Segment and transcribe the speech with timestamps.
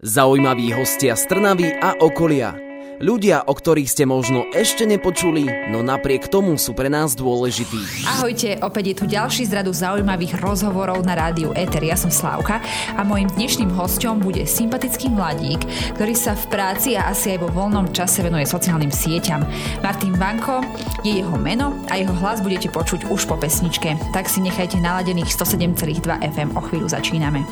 [0.00, 2.56] Zaujímaví hostia z Trnavy a okolia.
[3.04, 8.08] Ľudia, o ktorých ste možno ešte nepočuli, no napriek tomu sú pre nás dôležití.
[8.08, 11.84] Ahojte, opäť je tu ďalší z radu zaujímavých rozhovorov na rádiu Eter.
[11.84, 12.64] Ja som Slávka
[12.96, 15.68] a mojim dnešným hostom bude sympatický mladík,
[16.00, 19.44] ktorý sa v práci a asi aj vo voľnom čase venuje sociálnym sieťam.
[19.84, 20.64] Martin Banko
[21.04, 24.00] je jeho meno a jeho hlas budete počuť už po pesničke.
[24.16, 26.56] Tak si nechajte naladených 107,2 FM.
[26.56, 27.44] O chvíľu začíname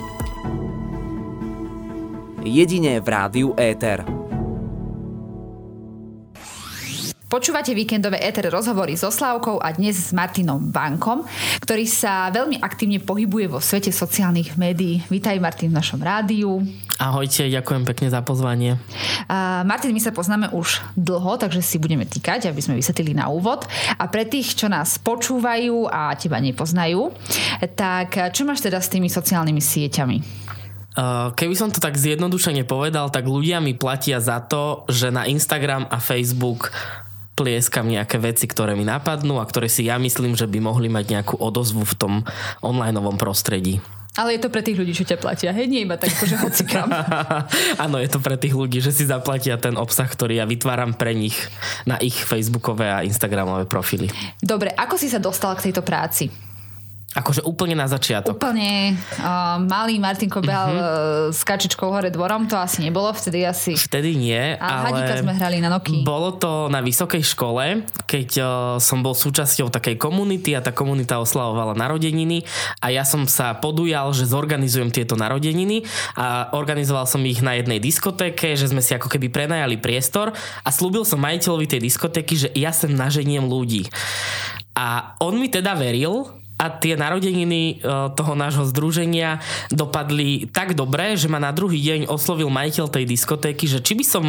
[2.48, 4.18] jedine v rádiu Éter.
[7.28, 11.28] Počúvate víkendové éter rozhovory so Slavkou a dnes s Martinom Bankom,
[11.60, 15.04] ktorý sa veľmi aktívne pohybuje vo svete sociálnych médií.
[15.12, 16.64] Vítaj Martin v našom rádiu.
[16.96, 18.80] Ahojte, ďakujem pekne za pozvanie.
[19.28, 23.28] Uh, Martin, my sa poznáme už dlho, takže si budeme týkať, aby sme vysvetlili na
[23.28, 23.68] úvod.
[24.00, 27.12] A pre tých, čo nás počúvajú a teba nepoznajú,
[27.76, 30.48] tak čo máš teda s tými sociálnymi sieťami?
[31.38, 35.86] Keby som to tak zjednodušene povedal, tak ľudia mi platia za to, že na Instagram
[35.86, 36.74] a Facebook
[37.38, 41.14] plieskam nejaké veci, ktoré mi napadnú a ktoré si ja myslím, že by mohli mať
[41.14, 42.12] nejakú odozvu v tom
[42.66, 43.78] onlineovom prostredí.
[44.18, 45.70] Ale je to pre tých ľudí, čo ťa platia, hej?
[45.70, 46.90] Nie iba tak, že hocikam.
[47.84, 51.14] Áno, je to pre tých ľudí, že si zaplatia ten obsah, ktorý ja vytváram pre
[51.14, 51.38] nich
[51.86, 54.10] na ich facebookové a instagramové profily.
[54.42, 56.47] Dobre, ako si sa dostal k tejto práci?
[57.16, 58.36] Akože úplne na začiatok.
[58.36, 61.32] Úplne uh, malý Martinko behal uh-huh.
[61.32, 63.80] s kačičkou hore dvorom, to asi nebolo, vtedy asi...
[63.80, 65.16] Vtedy nie, a ale...
[65.16, 66.04] sme hrali na Noky.
[66.04, 71.16] Bolo to na vysokej škole, keď uh, som bol súčasťou takej komunity a tá komunita
[71.16, 72.44] oslavovala narodeniny
[72.84, 77.80] a ja som sa podujal, že zorganizujem tieto narodeniny a organizoval som ich na jednej
[77.80, 82.48] diskotéke, že sme si ako keby prenajali priestor a slúbil som majiteľovi tej diskotéky, že
[82.52, 83.88] ja sem naženiem ľudí.
[84.78, 87.74] A on mi teda veril, a tie narodeniny e,
[88.18, 89.38] toho nášho združenia
[89.70, 94.04] dopadli tak dobre, že ma na druhý deň oslovil majiteľ tej diskotéky, že či by
[94.04, 94.24] som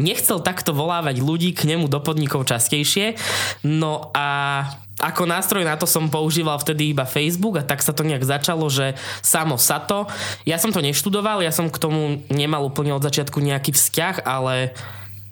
[0.00, 3.20] nechcel takto volávať ľudí k nemu do podnikov častejšie.
[3.62, 4.64] No a
[5.04, 8.70] ako nástroj na to som používal vtedy iba Facebook a tak sa to nejak začalo,
[8.72, 10.08] že samo sa to.
[10.48, 14.72] Ja som to neštudoval, ja som k tomu nemal úplne od začiatku nejaký vzťah, ale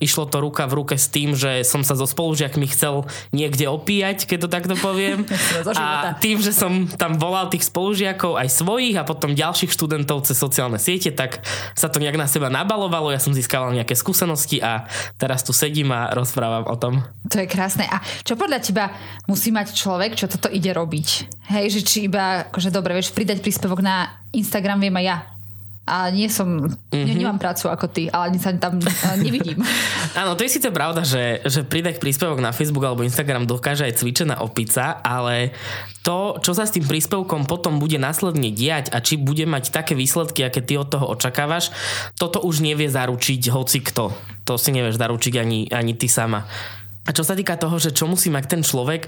[0.03, 4.27] išlo to ruka v ruke s tým, že som sa so spolužiakmi chcel niekde opíjať,
[4.27, 5.23] keď to takto poviem.
[5.79, 10.35] a tým, že som tam volal tých spolužiakov aj svojich a potom ďalších študentov cez
[10.35, 11.47] sociálne siete, tak
[11.79, 15.95] sa to nejak na seba nabalovalo, ja som získal nejaké skúsenosti a teraz tu sedím
[15.95, 17.07] a rozprávam o tom.
[17.31, 17.87] To je krásne.
[17.87, 18.91] A čo podľa teba
[19.31, 21.09] musí mať človek, čo toto ide robiť?
[21.55, 25.17] Hej, že či iba, akože dobre, vieš, pridať príspevok na Instagram viem aj ja,
[25.93, 27.21] a nie som, mm-hmm.
[27.21, 28.81] nemám prácu ako ty, ale sa tam
[29.21, 29.61] nevidím.
[30.21, 34.01] Áno, to je síce pravda, že, že pridať príspevok na Facebook alebo Instagram dokáže aj
[34.01, 35.53] cvičená opica, ale
[36.01, 39.93] to, čo sa s tým príspevkom potom bude následne diať a či bude mať také
[39.93, 41.69] výsledky, aké ty od toho očakávaš,
[42.17, 44.17] toto už nevie zaručiť hoci kto.
[44.49, 46.49] To si nevieš zaručiť ani, ani ty sama.
[47.05, 49.05] A čo sa týka toho, že čo musí mať ten človek,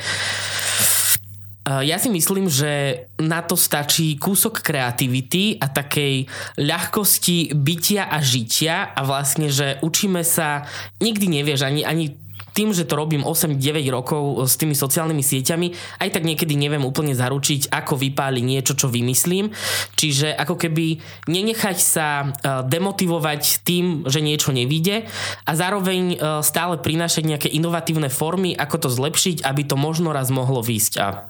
[1.65, 6.29] ja si myslím, že na to stačí kúsok kreativity a takej
[6.61, 10.69] ľahkosti bytia a žitia a vlastne, že učíme sa,
[11.01, 12.21] nikdy nevieš ani, ani
[12.55, 13.59] tým, že to robím 8-9
[13.91, 18.87] rokov s tými sociálnymi sieťami, aj tak niekedy neviem úplne zaručiť, ako vypáli niečo, čo
[18.87, 19.51] vymyslím.
[19.99, 22.31] Čiže ako keby nenechať sa
[22.63, 25.11] demotivovať tým, že niečo nevíde
[25.43, 26.15] a zároveň
[26.47, 31.27] stále prinášať nejaké inovatívne formy, ako to zlepšiť, aby to možno raz mohlo výjsť a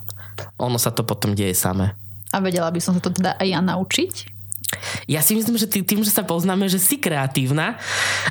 [0.59, 1.95] ono sa to potom deje samé.
[2.35, 4.34] A vedela by som sa to teda aj ja naučiť?
[5.07, 7.77] Ja si myslím, že ty, tým, že sa poznáme, že si kreatívna,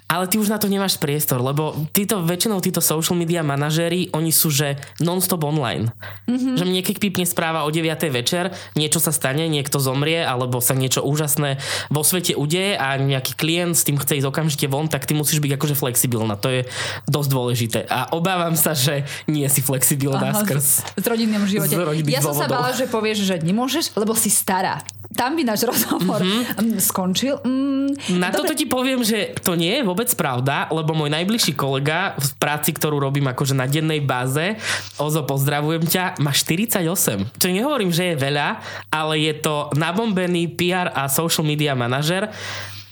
[0.10, 4.32] ale ty už na to nemáš priestor, lebo títo, väčšinou títo social media manažéri, oni
[4.34, 5.92] sú, že non-stop online.
[6.30, 6.56] Mm-hmm.
[6.60, 7.86] Že mne keď pípne správa o 9.
[8.14, 11.60] večer, niečo sa stane, niekto zomrie, alebo sa niečo úžasné
[11.90, 15.44] vo svete udeje a nejaký klient s tým chce ísť okamžite von, tak ty musíš
[15.44, 16.40] byť akože flexibilná.
[16.40, 16.62] To je
[17.08, 17.80] dosť dôležité.
[17.88, 20.66] A obávam sa, že nie si flexibilná Aha, skrz...
[20.98, 21.76] S rodinným živote.
[22.10, 24.82] Ja som sa bála, že povieš, že nemôžeš, lebo si stará
[25.14, 26.82] tam by náš rozhovor mm-hmm.
[26.82, 27.40] skončil.
[27.46, 28.38] Mm, Na dobre.
[28.44, 32.74] toto ti poviem, že to nie je vôbec pravda, lebo môj najbližší kolega v práci,
[32.74, 34.58] ktorú robím akože na dennej báze,
[34.98, 37.40] Ozo, pozdravujem ťa, má 48.
[37.40, 42.30] Čo nehovorím, že je veľa, ale je to nabombený PR a social media manažer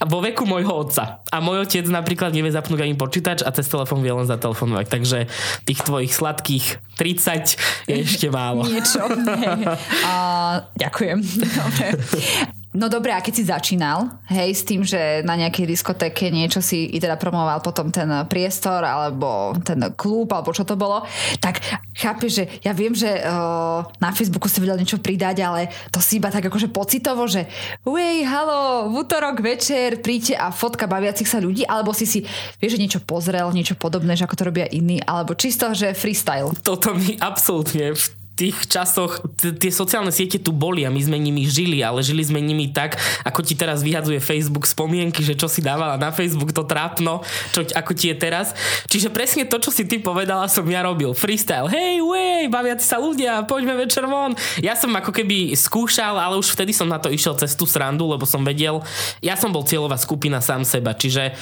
[0.06, 1.22] vo veku môjho otca.
[1.30, 4.86] A môj otec napríklad nevie zapnúť ani počítač a cez telefón vie len zatelefonovať.
[4.90, 5.18] Takže
[5.66, 6.66] tých tvojich sladkých
[6.98, 8.66] 30 je ešte málo.
[8.66, 9.02] Niečo.
[10.02, 11.22] Uh, ďakujem.
[11.22, 12.61] Dobre.
[12.72, 16.88] No dobre, a keď si začínal, hej, s tým, že na nejakej diskotéke niečo si
[16.88, 21.04] i teda promoval potom ten priestor, alebo ten klub, alebo čo to bolo,
[21.44, 21.60] tak
[21.92, 26.24] chápeš, že ja viem, že uh, na Facebooku si vedel niečo pridať, ale to si
[26.24, 27.44] iba tak akože pocitovo, že
[27.84, 32.24] wej, halo, v útorok večer príďte a fotka baviacich sa ľudí, alebo si si,
[32.64, 36.56] vieš, že niečo pozrel, niečo podobné, že ako to robia iní, alebo čisto, že freestyle.
[36.64, 41.46] Toto mi absolútne v tých časoch tie sociálne siete tu boli a my sme nimi
[41.46, 42.98] žili, ale žili sme nimi tak,
[43.28, 47.68] ako ti teraz vyhadzuje Facebook spomienky, že čo si dávala na Facebook, to trápno, čo,
[47.76, 48.56] ako ti je teraz.
[48.88, 51.14] Čiže presne to, čo si ty povedala, som ja robil.
[51.14, 51.70] Freestyle.
[51.70, 54.34] Hej, way, baviaci sa ľudia, poďme večer von.
[54.64, 58.10] Ja som ako keby skúšal, ale už vtedy som na to išiel cez tú srandu,
[58.10, 58.82] lebo som vedel,
[59.20, 61.36] ja som bol cieľová skupina sám seba, čiže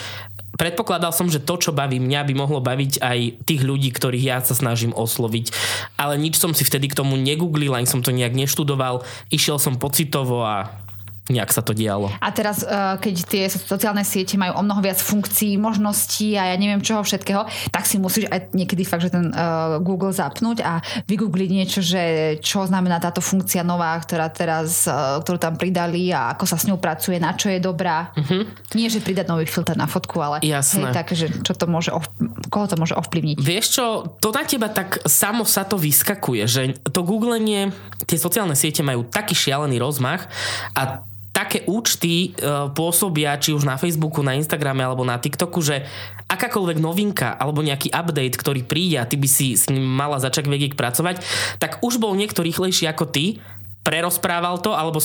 [0.56, 4.38] predpokladal som, že to, čo baví mňa, by mohlo baviť aj tých ľudí, ktorých ja
[4.42, 5.54] sa snažím osloviť.
[6.00, 9.06] Ale nič som si vtedy k tomu negooglil, ani som to nejak neštudoval.
[9.30, 10.89] Išiel som pocitovo a
[11.30, 12.10] nejak sa to dialo.
[12.20, 16.56] A teraz, uh, keď tie sociálne siete majú o mnoho viac funkcií, možností a ja
[16.58, 20.82] neviem čoho všetkého, tak si musíš aj niekedy fakt, že ten uh, Google zapnúť a
[21.06, 26.34] vygoogliť niečo, že čo znamená táto funkcia nová, ktorá teraz, uh, ktorú tam pridali a
[26.34, 28.10] ako sa s ňou pracuje, na čo je dobrá.
[28.18, 28.50] Uh-huh.
[28.74, 30.90] Nie, že pridať nový filter na fotku, ale Jasné.
[30.90, 32.10] hej, tak, že čo to môže, ov-
[32.50, 33.38] koho to môže ovplyvniť.
[33.38, 33.86] Vieš čo,
[34.18, 37.70] to na teba tak samo sa to vyskakuje, že to googlenie,
[38.10, 40.26] tie sociálne siete majú taký šialený rozmach
[40.74, 41.04] a
[41.40, 45.88] také účty e, pôsobia, či už na Facebooku, na Instagrame alebo na TikToku, že
[46.28, 50.52] akákoľvek novinka alebo nejaký update, ktorý príde a ty by si s ním mala začať
[50.52, 51.24] vedieť pracovať,
[51.58, 53.40] tak už bol niekto rýchlejší ako ty,
[53.84, 55.00] prerozprával to alebo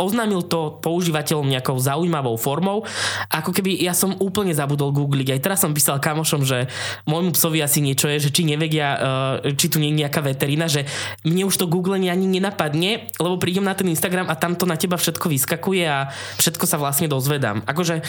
[0.00, 2.84] oznámil to používateľom nejakou zaujímavou formou.
[3.28, 5.36] Ako keby ja som úplne zabudol googliť.
[5.36, 6.68] Aj teraz som písal kamošom, že
[7.04, 10.68] môjmu psovi asi niečo je, že či nevedia, eh, či tu nie je nejaká veterina,
[10.68, 10.88] že
[11.24, 14.80] mne už to googlenie ani nenapadne, lebo prídem na ten Instagram a tam to na
[14.80, 16.08] teba všetko vyskakuje a
[16.40, 17.64] všetko sa vlastne dozvedám.
[17.68, 18.00] Akože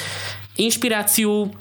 [0.60, 1.52] inšpiráciu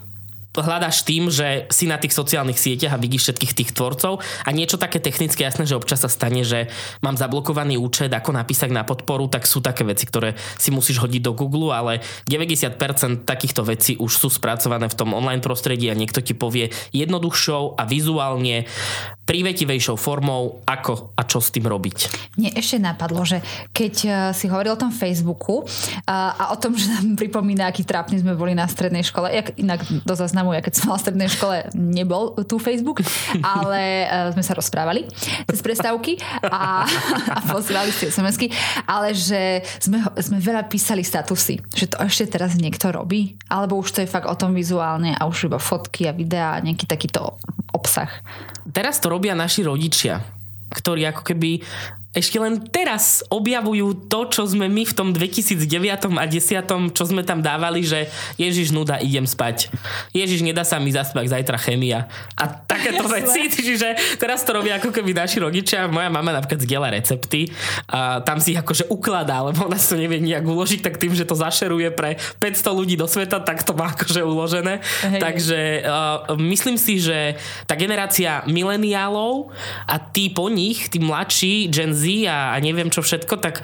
[0.59, 4.83] hľadaš tým, že si na tých sociálnych sieťach a vidíš všetkých tých tvorcov a niečo
[4.83, 6.67] také technické, jasné, že občas sa stane, že
[7.07, 11.23] mám zablokovaný účet, ako napísať na podporu, tak sú také veci, ktoré si musíš hodiť
[11.23, 12.75] do Google, ale 90%
[13.23, 17.83] takýchto vecí už sú spracované v tom online prostredí a niekto ti povie jednoduchšou a
[17.87, 18.67] vizuálne
[19.31, 21.99] prívetivejšou formou, ako a čo s tým robiť.
[22.35, 23.39] Mne ešte napadlo, že
[23.71, 25.63] keď eh, si hovoril o tom Facebooku
[26.03, 29.55] a, a o tom, že nám pripomína, aký trápni sme boli na strednej škole, jak
[29.55, 33.05] inak do záznamu, ja keď som v strednej škole, nebol tu Facebook,
[33.45, 35.05] ale uh, sme sa rozprávali
[35.45, 36.17] cez prestávky
[36.49, 36.89] a,
[37.37, 38.41] a posielali si sms
[38.89, 43.93] ale že sme, sme veľa písali statusy, že to ešte teraz niekto robí, alebo už
[43.93, 47.37] to je fakt o tom vizuálne a už iba fotky a videá a nejaký takýto
[47.77, 48.09] obsah.
[48.73, 50.25] Teraz to robia naši rodičia,
[50.73, 51.61] ktorí ako keby
[52.11, 55.63] ešte len teraz objavujú to, čo sme my v tom 2009
[56.19, 59.71] a 10, čo sme tam dávali, že Ježiš nuda, idem spať.
[60.11, 62.11] Ježiš nedá sa mi zaspať zajtra chemia.
[62.35, 65.87] A takéto veci, čiže teraz to robia ako keby naši rodičia.
[65.87, 67.47] Moja mama napríklad zdieľa recepty
[67.87, 71.15] a tam si ich akože ukladá, lebo ona si to nevie nejak uložiť, tak tým,
[71.15, 74.83] že to zašeruje pre 500 ľudí do sveta, tak to má akože uložené.
[75.07, 75.21] Hej.
[75.23, 77.39] Takže uh, myslím si, že
[77.71, 79.55] tá generácia mileniálov
[79.87, 83.61] a tí po nich, tí mladší, Gen Z a, a neviem čo všetko, tak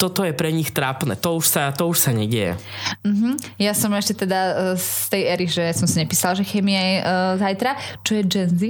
[0.00, 1.12] toto je pre nich trápne.
[1.20, 2.56] To už sa, to už sa nedieje.
[3.04, 3.36] Uh-huh.
[3.60, 6.96] Ja som ešte teda uh, z tej éry, že som si nepísala, že chemia je
[7.04, 7.76] uh, zajtra.
[8.00, 8.62] Čo je Gen Z?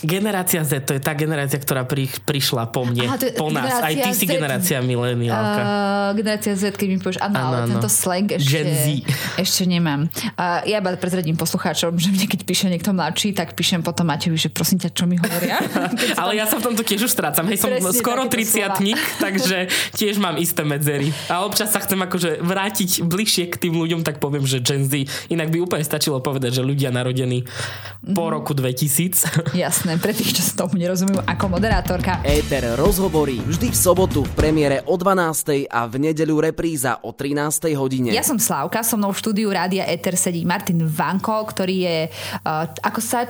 [0.00, 3.52] Generácia Z, to je tá generácia, ktorá pri, prišla po mne, Aha, to je po
[3.52, 3.84] nás.
[3.84, 4.32] Aj ty si Z.
[4.32, 5.60] generácia mileniálka.
[5.60, 8.86] Uh, generácia Z, keď mi povieš, áno, ale tento slang ešte, Gen Z.
[9.36, 10.08] ešte nemám.
[10.40, 14.40] Uh, ja iba prezradím poslucháčom, že mne keď píše niekto mladší, tak píšem potom Matejovi,
[14.40, 15.60] že prosím ťa, čo mi hovoria.
[16.20, 17.44] Ale ja sa v tomto tiež už strácam.
[17.52, 18.56] Hej, som Presne skoro takéto
[18.88, 19.58] 30 takže
[19.94, 21.10] tiež mám isté medzery.
[21.26, 25.04] A občas sa chcem akože vrátiť bližšie k tým ľuďom, tak poviem, že Gen Z.
[25.28, 27.44] Inak by úplne stačilo povedať, že ľudia narodení
[28.10, 28.32] po Mhm.
[28.32, 29.26] roku 2000.
[29.54, 32.22] Jasné, pre tých, čo sa tomu nerozumiem, ako moderátorka.
[32.22, 35.66] Éter rozhovorí vždy v sobotu v premiére o 12.
[35.66, 37.74] a v nedeľu repríza o 13.
[37.74, 38.10] hodine.
[38.10, 41.98] Ja som Slávka, so mnou v štúdiu Rádia Eter sedí Martin Vanko, ktorý je,
[42.42, 43.26] uh, ako sa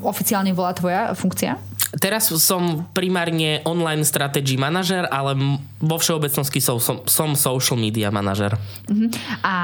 [0.00, 1.58] oficiálne volá tvoja funkcia?
[2.00, 5.36] Teraz som primárne online strategy manažer, ale
[5.76, 8.56] vo všeobecnosti som, som, som social media manažer.
[8.88, 9.12] Uh-huh.
[9.44, 9.54] A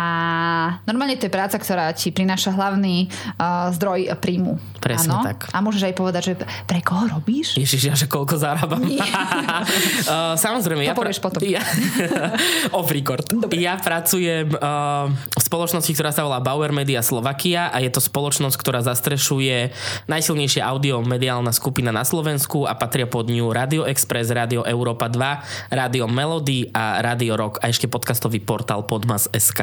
[0.84, 3.08] normálne to je práca, ktorá ti prináša hlavný
[3.40, 4.60] uh, zdroj príjmu.
[4.76, 5.24] Presne Áno?
[5.24, 5.48] tak.
[5.56, 6.34] A môžeš aj povedať, že
[6.68, 7.56] pre koho robíš?
[7.56, 8.84] Ježiš, ja že koľko zarábam.
[8.84, 11.40] uh, samozrejme, To ja, povieš potom.
[11.40, 11.64] ja,
[12.76, 13.24] off record.
[13.56, 18.56] Ja pracujem uh, v spoločnosti, ktorá sa volá Bauer Media Slovakia a je to spoločnosť,
[18.60, 19.72] ktorá zastrešuje
[20.12, 26.10] najsilnejšia audiomediálna skupina na Slovensku a patria pod ňu Radio Express, Radio Európa 2, Radio
[26.10, 29.60] Melody a Rádio Rock a ešte podcastový portál Podmas.sk.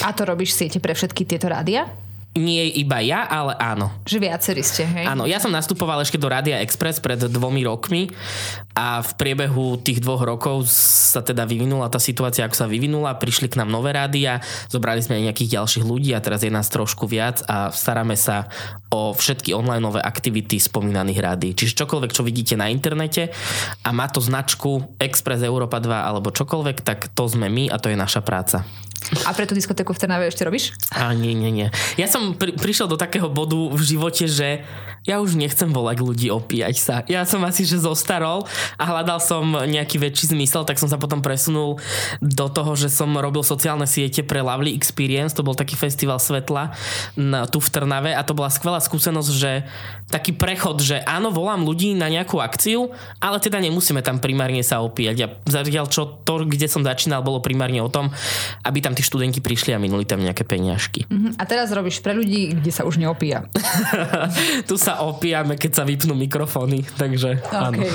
[0.00, 1.90] A to robíš siete pre všetky tieto rádia?
[2.34, 3.94] Nie iba ja, ale áno.
[4.02, 5.06] Že viacerí ste, hej?
[5.06, 8.10] Áno, ja som nastupoval ešte do Rádia Express pred dvomi rokmi
[8.74, 13.14] a v priebehu tých dvoch rokov sa teda vyvinula tá situácia, ako sa vyvinula.
[13.22, 16.66] Prišli k nám nové rádia, zobrali sme aj nejakých ďalších ľudí a teraz je nás
[16.66, 18.50] trošku viac a staráme sa
[18.90, 21.52] o všetky online aktivity spomínaných rádií.
[21.54, 23.30] Čiže čokoľvek, čo vidíte na internete
[23.86, 27.94] a má to značku Express Europa 2 alebo čokoľvek, tak to sme my a to
[27.94, 28.66] je naša práca.
[29.24, 30.72] A pre tú diskotéku v Trnave ešte robíš?
[30.94, 31.68] A nie, nie, nie.
[32.00, 34.64] Ja som pri, prišiel do takého bodu v živote, že
[35.04, 36.94] ja už nechcem volať ľudí opíjať sa.
[37.04, 38.48] Ja som asi, že zostarol
[38.80, 41.76] a hľadal som nejaký väčší zmysel, tak som sa potom presunul
[42.24, 46.72] do toho, že som robil sociálne siete pre Lovely Experience, to bol taký festival svetla
[47.20, 49.68] na, tu v Trnave a to bola skvelá skúsenosť, že
[50.08, 52.88] taký prechod, že áno, volám ľudí na nejakú akciu,
[53.20, 55.16] ale teda nemusíme tam primárne sa opíjať.
[55.20, 58.08] A zatiaľ, čo to, kde som začínal, bolo primárne o tom,
[58.64, 61.04] aby tam tí študenti prišli a minuli tam nejaké peniažky.
[61.10, 61.34] Uh-huh.
[61.36, 63.44] A teraz robíš pre ľudí, kde sa už neopíja.
[64.70, 67.82] tu sa opíjame, keď sa vypnú mikrofóny, takže áno.
[67.82, 67.92] Okay.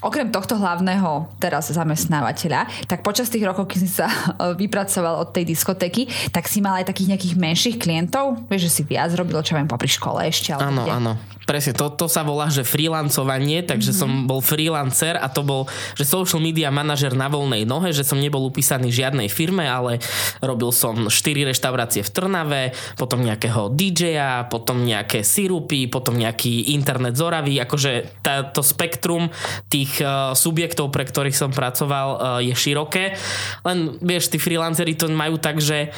[0.00, 5.28] Okrem tohto hlavného teraz zamestnávateľa, tak počas tých rokov, keď si sa e, vypracoval od
[5.30, 8.48] tej diskotéky, tak si mal aj takých nejakých menších klientov?
[8.48, 10.56] Vieš, že si viac robil, čo viem, popri škole ešte?
[10.56, 14.06] Áno, áno presne, to, to sa volá, že freelancovanie, takže mm-hmm.
[14.06, 15.66] som bol freelancer a to bol,
[15.98, 19.98] že social media manažer na voľnej nohe, že som nebol upísaný žiadnej firme, ale
[20.38, 22.62] robil som 4 reštaurácie v Trnave,
[22.94, 28.22] potom nejakého DJ-a, potom nejaké sirupy, potom nejaký internet zoravý, akože
[28.54, 29.34] to spektrum
[29.66, 33.18] tých uh, subjektov, pre ktorých som pracoval, uh, je široké.
[33.66, 35.90] Len vieš, tí freelanceri to majú tak, že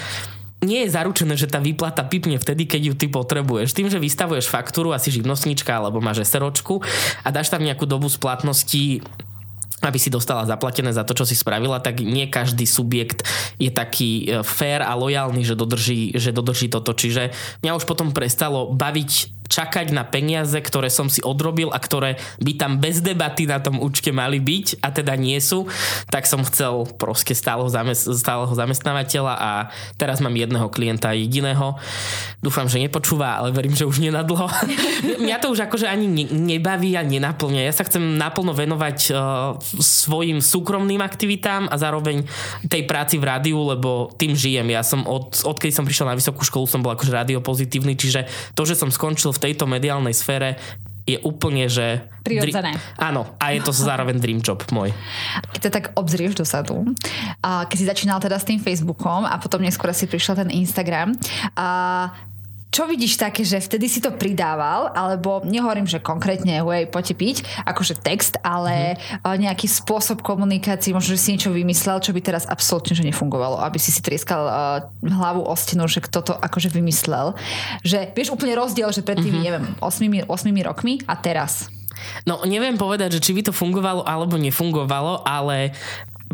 [0.63, 3.75] nie je zaručené, že tá výplata pipne vtedy, keď ju ty potrebuješ.
[3.75, 6.81] Tým, že vystavuješ faktúru, asi živnostníčka alebo máš SROčku
[7.27, 9.03] a dáš tam nejakú dobu splatnosti
[9.83, 13.27] aby si dostala zaplatené za to, čo si spravila, tak nie každý subjekt
[13.59, 16.95] je taký e, fair a lojálny, že dodrží, že dodrží toto.
[16.95, 17.35] Čiže
[17.67, 22.53] mňa už potom prestalo baviť čakať na peniaze, ktoré som si odrobil a ktoré by
[22.57, 25.69] tam bez debaty na tom účte mali byť a teda nie sú,
[26.09, 29.51] tak som chcel proste stáleho, zamest- stáleho zamestnávateľa a
[30.01, 31.77] teraz mám jedného klienta jediného.
[32.41, 34.49] Dúfam, že nepočúva, ale verím, že už nenadlho.
[35.25, 37.69] Mňa to už akože ani ne- nebaví a nenaplňa.
[37.69, 39.19] Ja sa chcem naplno venovať uh,
[39.79, 42.25] svojim súkromným aktivitám a zároveň
[42.73, 44.73] tej práci v rádiu, lebo tým žijem.
[44.73, 48.63] Ja som od, odkedy som prišiel na vysokú školu, som bol akože radiopozitívny, čiže to,
[48.63, 50.55] že som skončil v tejto mediálnej sfére
[51.03, 52.07] je úplne, že...
[52.23, 52.79] Prirodzené.
[52.79, 54.95] Dri- áno, a je to zároveň dream job môj.
[55.51, 56.87] Keď sa tak obzrieš dosadu,
[57.43, 61.11] a keď si začínal teda s tým Facebookom a potom neskôr si prišiel ten Instagram,
[61.59, 62.07] a
[62.73, 67.37] čo vidíš také, že vtedy si to pridával, alebo nehovorím, že konkrétne hej, poďte piť,
[67.69, 69.29] akože text, ale mm.
[69.37, 73.77] nejaký spôsob komunikácie, možno, že si niečo vymyslel, čo by teraz absolútne že nefungovalo, aby
[73.77, 74.55] si si trieskal uh,
[75.05, 77.37] hlavu o stenu, že kto to akože vymyslel.
[77.85, 79.77] Že vieš úplne rozdiel, že pred tými, mm-hmm.
[79.77, 81.69] neviem, 8, 8 rokmi a teraz.
[82.25, 85.75] No neviem povedať, že či by to fungovalo alebo nefungovalo, ale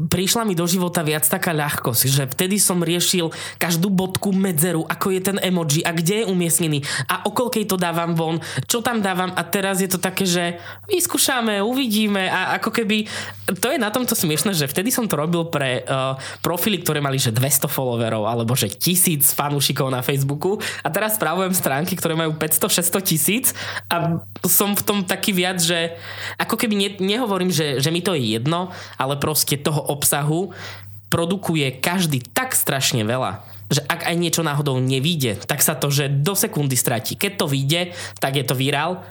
[0.07, 5.11] prišla mi do života viac taká ľahkosť, že vtedy som riešil každú bodku, medzeru, ako
[5.11, 6.79] je ten emoji a kde je umiestnený
[7.11, 8.39] a okolkej to dávam von,
[8.71, 13.09] čo tam dávam a teraz je to také, že vyskúšame, uvidíme a ako keby
[13.57, 17.17] to je na tomto smiešne, že vtedy som to robil pre uh, profily, ktoré mali
[17.17, 22.37] že 200 followerov alebo že tisíc fanúšikov na Facebooku a teraz spravujem stránky, ktoré majú
[22.37, 23.57] 500-600 tisíc
[23.89, 25.97] a som v tom taký viac, že
[26.37, 28.69] ako keby ne, nehovorím, že, že mi to je jedno,
[29.01, 30.53] ale proste toho obsahu
[31.09, 33.41] produkuje každý tak strašne veľa,
[33.73, 37.17] že ak aj niečo náhodou nevíde, tak sa to, že do sekundy stratí.
[37.17, 39.05] Keď to vyjde, tak je to virál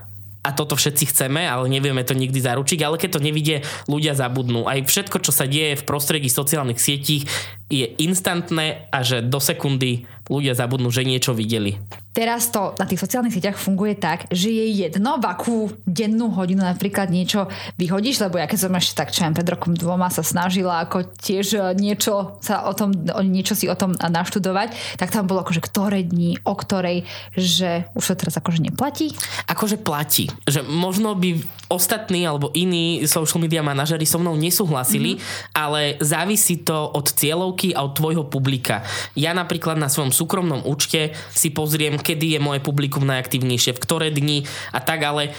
[0.47, 4.63] a toto všetci chceme, ale nevieme to nikdy zaručiť, ale keď to nevidie, ľudia zabudnú.
[4.63, 7.27] Aj všetko, čo sa deje v prostredí sociálnych sietí,
[7.67, 11.79] je instantné a že do sekundy ľudia zabudnú, že niečo videli.
[12.17, 16.65] Teraz to na tých sociálnych sieťach funguje tak, že je jedno, v akú dennú hodinu
[16.65, 17.45] napríklad niečo
[17.77, 21.45] vyhodíš, lebo ja keď som ešte tak čo pred rokom dvoma sa snažila ako tiež
[21.53, 22.89] e, niečo sa o tom,
[23.21, 27.05] niečo si o tom naštudovať, tak tam bolo akože ktoré dní, o ktorej,
[27.37, 29.13] že už to teraz akože neplatí?
[29.45, 30.25] Akože platí.
[30.49, 31.37] Že možno by
[31.69, 35.53] ostatní alebo iní social media manažery so mnou nesúhlasili, mm-hmm.
[35.53, 38.81] ale závisí to od cieľovky a od tvojho publika.
[39.13, 44.07] Ja napríklad na svojom súkromnom účte si pozriem, kedy je moje publikum najaktívnejšie, v ktoré
[44.09, 45.37] dni a tak, ale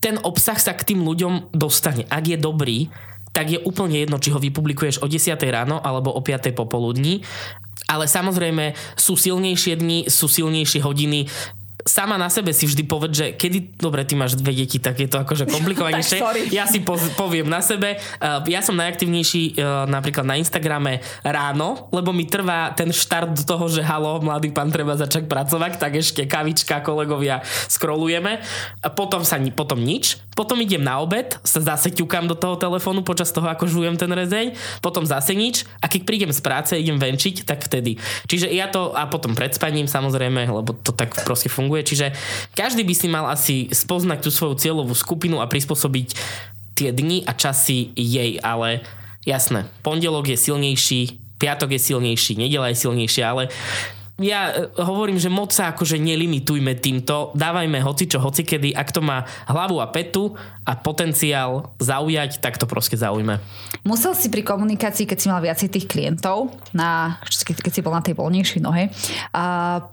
[0.00, 2.04] ten obsah sa k tým ľuďom dostane.
[2.12, 2.92] Ak je dobrý,
[3.32, 7.22] tak je úplne jedno, či ho vypublikuješ o 10 ráno alebo o 5 popoludní.
[7.88, 11.26] Ale samozrejme sú silnejšie dni, sú silnejšie hodiny
[11.84, 15.08] sama na sebe si vždy povedz, že kedy, dobre, ty máš dve deti, tak je
[15.08, 16.18] to akože komplikovanejšie.
[16.52, 16.80] ja si
[17.16, 18.00] poviem na sebe.
[18.18, 23.44] Uh, ja som najaktivnejší uh, napríklad na Instagrame ráno, lebo mi trvá ten štart do
[23.44, 28.40] toho, že halo, mladý pán, treba začať pracovať, tak ešte kavička, kolegovia, scrollujeme.
[28.80, 30.20] A potom sa potom nič.
[30.36, 34.08] Potom idem na obed, sa zase ťukám do toho telefónu počas toho, ako žujem ten
[34.08, 38.00] rezeň, potom zase nič a keď prídem z práce, idem venčiť, tak vtedy.
[38.24, 41.69] Čiže ja to, a potom pred spaním samozrejme, lebo to tak proste funguje.
[41.78, 42.10] Čiže
[42.58, 46.18] každý by si mal asi spoznať tú svoju cieľovú skupinu a prispôsobiť
[46.74, 48.82] tie dni a časy jej, ale
[49.22, 51.00] jasné, pondelok je silnejší,
[51.36, 53.52] piatok je silnejší, nedela je silnejšia, ale
[54.20, 58.92] ja e, hovorím, že moc sa akože nelimitujme týmto, dávajme hoci čo, hoci kedy, ak
[58.92, 60.36] to má hlavu a petu
[60.68, 63.40] a potenciál zaujať, tak to proste zaujme.
[63.82, 68.04] Musel si pri komunikácii, keď si mal viacej tých klientov, na, keď si bol na
[68.04, 68.92] tej voľnejšej nohe,
[69.32, 69.44] a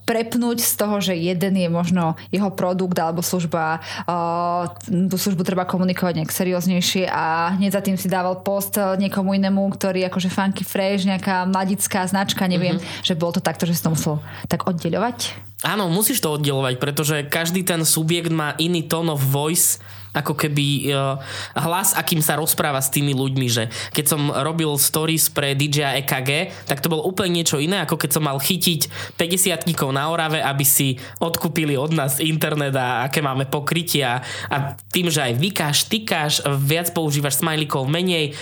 [0.03, 5.63] prepnúť z toho, že jeden je možno jeho produkt alebo služba, a, tú službu treba
[5.63, 10.67] komunikovať nejak serióznejšie a hneď za tým si dával post niekomu inému, ktorý akože funky
[10.67, 13.05] fresh, nejaká mladická značka, neviem, mm-hmm.
[13.07, 14.16] že bolo to takto, že si to musel
[14.47, 15.47] tak oddeľovať?
[15.65, 19.81] Áno, musíš to oddelovať, pretože každý ten subjekt má iný tone of voice,
[20.17, 21.21] ako keby uh,
[21.53, 26.65] hlas, akým sa rozpráva s tými ľuďmi, že keď som robil stories pre DJ EKG,
[26.65, 30.65] tak to bolo úplne niečo iné, ako keď som mal chytiť 50 na Orave, aby
[30.65, 36.41] si odkúpili od nás internet a aké máme pokrytia a tým, že aj vykáš, tykáš,
[36.65, 38.33] viac používaš smajlikov menej,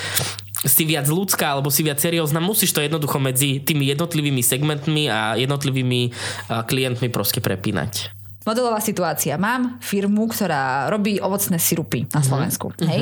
[0.65, 5.35] si viac ľudská alebo si viac seriózna, musíš to jednoducho medzi tými jednotlivými segmentmi a
[5.37, 6.09] jednotlivými
[6.49, 8.14] klientmi proste prepínať.
[8.45, 9.35] Modelová situácia.
[9.41, 12.25] Mám firmu, ktorá robí ovocné sirupy na mhm.
[12.25, 12.67] Slovensku.
[12.71, 12.87] Uh-huh.
[12.87, 13.01] Hej?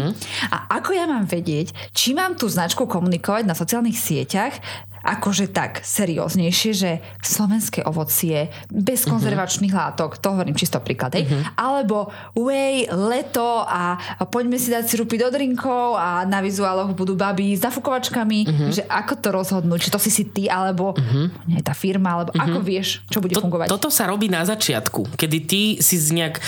[0.50, 4.56] A ako ja mám vedieť, či mám tú značku komunikovať na sociálnych sieťach,
[5.04, 9.10] akože tak serióznejšie, že slovenské ovocie bez mhm.
[9.12, 9.92] konzervačných uh-huh.
[9.92, 11.28] látok, to hovorím čisto príklad, hej?
[11.28, 11.44] Uh-huh.
[11.60, 17.20] alebo way, leto a, a poďme si dať sirupy do drinkov a na vizuáloch budú
[17.20, 18.70] baby s zafukovačkami, uh-huh.
[18.72, 21.28] že ako to rozhodnúť, či to si si ty, alebo uh-huh.
[21.52, 22.48] nie, tá firma, alebo uh-huh.
[22.48, 23.68] ako vieš, čo bude to, fungovať.
[23.68, 26.40] Toto sa robí na začiatku, kedy ty si nejak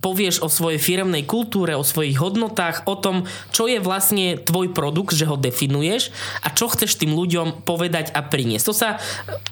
[0.00, 5.12] povieš o svojej firemnej kultúre, o svojich hodnotách, o tom, čo je vlastne tvoj produkt,
[5.12, 6.08] že ho definuješ
[6.40, 8.64] a čo chceš tým ľuďom povedať a priniesť.
[8.70, 9.02] To sa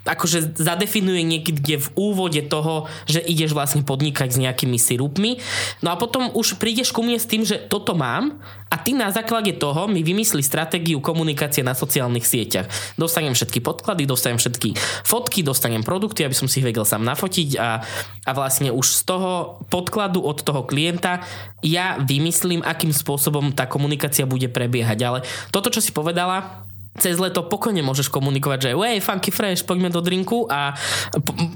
[0.07, 5.43] akože zadefinuje niekde v úvode toho, že ideš vlastne podnikať s nejakými sirupmi.
[5.83, 8.39] No a potom už prídeš ku mne s tým, že toto mám
[8.71, 12.71] a ty na základe toho mi vymyslí stratégiu komunikácie na sociálnych sieťach.
[12.97, 17.61] Dostanem všetky podklady, dostanem všetky fotky, dostanem produkty, aby som si ich vedel sám nafotiť
[17.61, 17.85] a,
[18.25, 21.21] a vlastne už z toho podkladu od toho klienta
[21.61, 24.99] ja vymyslím, akým spôsobom tá komunikácia bude prebiehať.
[25.05, 25.19] Ale
[25.53, 26.65] toto, čo si povedala,
[27.01, 30.77] cez leto pokojne môžeš komunikovať, že hey, funky fresh, poďme do drinku a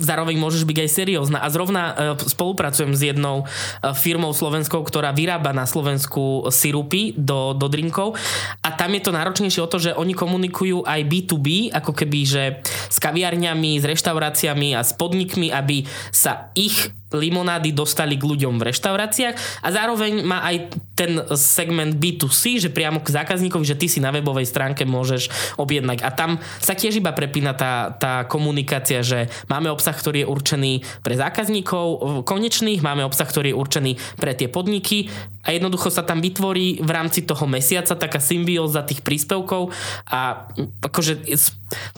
[0.01, 1.39] zároveň môžeš byť aj seriózna.
[1.45, 1.93] A zrovna e,
[2.25, 8.17] spolupracujem s jednou e, firmou slovenskou, ktorá vyrába na Slovensku sirupy do, do drinkov
[8.65, 12.43] a tam je to náročnejšie o to, že oni komunikujú aj B2B, ako keby, že
[12.89, 18.73] s kaviarňami, s reštauráciami a s podnikmi, aby sa ich limonády dostali k ľuďom v
[18.73, 20.57] reštauráciách a zároveň má aj
[20.97, 25.29] ten segment B2C, že priamo k zákazníkovi, že ty si na webovej stránke môžeš
[25.61, 26.01] objednať.
[26.05, 30.73] A tam sa tiež iba prepína tá, tá komunikácia, že máme obsah, ktorý je určený
[31.05, 35.13] pre zákazníkov konečných, máme obsah, ktorý je určený pre tie podniky
[35.47, 39.71] a jednoducho sa tam vytvorí v rámci toho mesiaca taká symbióza tých príspevkov
[40.11, 40.51] a
[40.83, 41.23] akože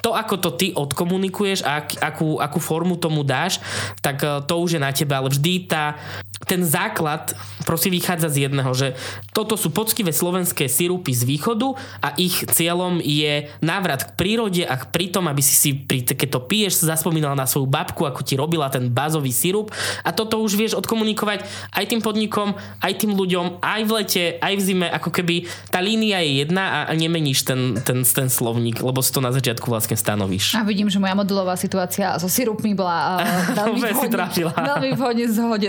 [0.00, 3.60] to, ako to ty odkomunikuješ a ak, akú, akú formu tomu dáš,
[4.00, 5.96] tak eh, to už je na tebe, ale vždy tá,
[6.46, 7.34] ten základ
[7.68, 8.96] prosím vychádza z jedného, že
[9.36, 14.80] toto sú poctivé slovenské sirupy z východu a ich cieľom je návrat k prírode a
[14.80, 18.40] pri tom, aby si si, pri, keď to piješ, zaspomínal na svoju babku, ako ti
[18.40, 19.68] robila ten bazový sirup.
[20.00, 21.44] A toto už vieš odkomunikovať
[21.76, 25.84] aj tým podnikom, aj tým ľuďom, aj v lete, aj v zime, ako keby tá
[25.84, 29.98] línia je jedna a nemeníš ten, ten, ten slovník, lebo si to na začiatku vlastne
[29.98, 30.56] stanovíš.
[30.56, 35.68] A vidím, že moja modelová situácia so sirupmi bola uh, veľmi, vhodne, veľmi, vhodne zhode,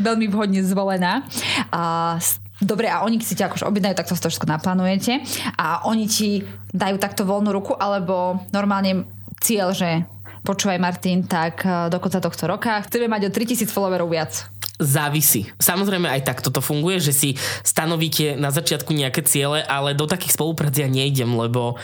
[0.00, 1.22] veľmi vhodne zvolená.
[1.70, 2.16] A
[2.60, 5.24] Dobre, a oni si ťa akože objednajú, tak to si to všetko naplánujete
[5.56, 6.44] a oni ti
[6.76, 9.08] dajú takto voľnú ruku, alebo normálne
[9.40, 10.04] cieľ, že
[10.44, 14.32] počúvaj Martin, tak e, do konca tohto roka chceme mať o 3000 followerov viac.
[14.80, 15.48] Závisí.
[15.60, 17.28] Samozrejme aj tak toto funguje, že si
[17.64, 21.76] stanovíte na začiatku nejaké ciele, ale do takých spoluprác ja nejdem, lebo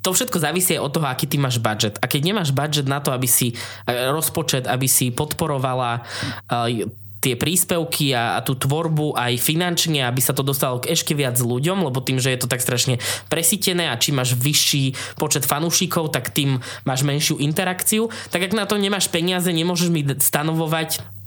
[0.00, 2.00] to všetko závisí od toho, aký ty máš budget.
[2.00, 3.52] A keď nemáš budget na to, aby si
[3.86, 6.00] rozpočet, aby si podporovala
[7.20, 11.36] tie príspevky a, a tú tvorbu aj finančne, aby sa to dostalo k ešte viac
[11.36, 12.96] ľuďom, lebo tým, že je to tak strašne
[13.28, 18.08] presítené a čím máš vyšší počet fanúšikov, tak tým máš menšiu interakciu.
[18.32, 21.19] Tak ak na to nemáš peniaze, nemôžeš mi stanovovať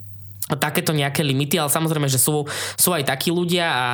[0.58, 3.88] takéto nejaké limity, ale samozrejme, že sú, sú aj takí ľudia a,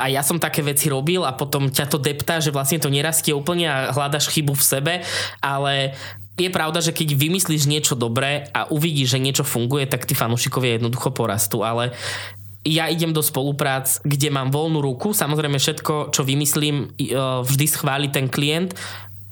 [0.00, 3.32] a ja som také veci robil a potom ťa to deptá, že vlastne to nerastie
[3.32, 4.94] úplne a hľadaš chybu v sebe,
[5.40, 5.94] ale
[6.40, 10.80] je pravda, že keď vymyslíš niečo dobré a uvidíš, že niečo funguje, tak tí fanúšikovia
[10.80, 11.92] jednoducho porastú, ale
[12.64, 15.16] ja idem do spoluprác, kde mám voľnú ruku.
[15.16, 18.76] Samozrejme všetko, čo vymyslím, e, vždy schváli ten klient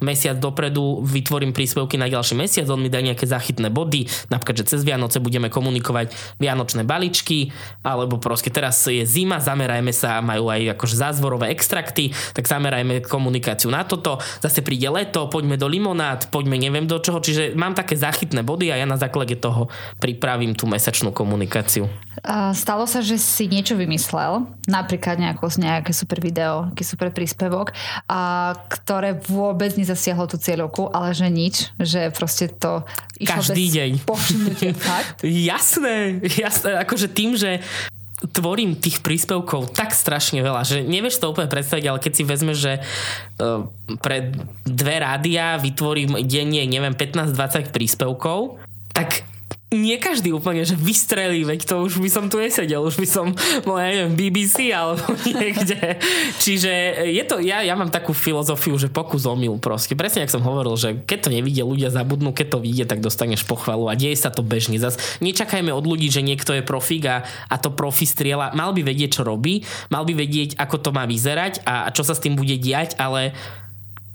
[0.00, 4.76] mesiac dopredu vytvorím príspevky na ďalší mesiac, on mi dá nejaké zachytné body, napríklad, že
[4.76, 7.50] cez Vianoce budeme komunikovať vianočné baličky,
[7.82, 13.70] alebo proste teraz je zima, zamerajme sa, majú aj akože zázvorové extrakty, tak zamerajme komunikáciu
[13.70, 17.98] na toto, zase príde leto, poďme do limonád, poďme neviem do čoho, čiže mám také
[17.98, 19.66] zachytné body a ja na základe toho
[19.98, 21.90] pripravím tú mesačnú komunikáciu.
[22.54, 27.70] Stalo sa, že si niečo vymyslel, napríklad nejaké super video, nejaký super príspevok,
[28.10, 32.84] a ktoré vôbec nezasiahlo tú cieľovku, ale že nič, že proste to
[33.16, 33.90] išlo Každý bez deň.
[34.76, 35.24] fakt?
[35.24, 37.64] jasné, jasné, akože tým, že
[38.18, 42.52] tvorím tých príspevkov tak strašne veľa, že nevieš to úplne predstaviť, ale keď si vezme,
[42.52, 43.64] že uh,
[44.02, 44.34] pre
[44.66, 48.58] dve rádia vytvorím denne, neviem, 15-20 príspevkov,
[48.90, 49.22] tak
[49.68, 53.26] nie každý úplne, že vystrelí, veď to už by som tu nesedel, už by som
[53.68, 56.00] bol, ja neviem, BBC alebo niekde.
[56.40, 56.72] Čiže
[57.12, 59.92] je to, ja, ja mám takú filozofiu, že pokus omyl proste.
[59.92, 63.44] Presne, ak som hovoril, že keď to nevidia ľudia zabudnú, keď to vidie, tak dostaneš
[63.44, 64.80] pochvalu a deje sa to bežne.
[64.80, 68.56] Zas nečakajme od ľudí, že niekto je profík a, a to profi striela.
[68.56, 72.08] Mal by vedieť, čo robí, mal by vedieť, ako to má vyzerať a, a čo
[72.08, 73.36] sa s tým bude diať, ale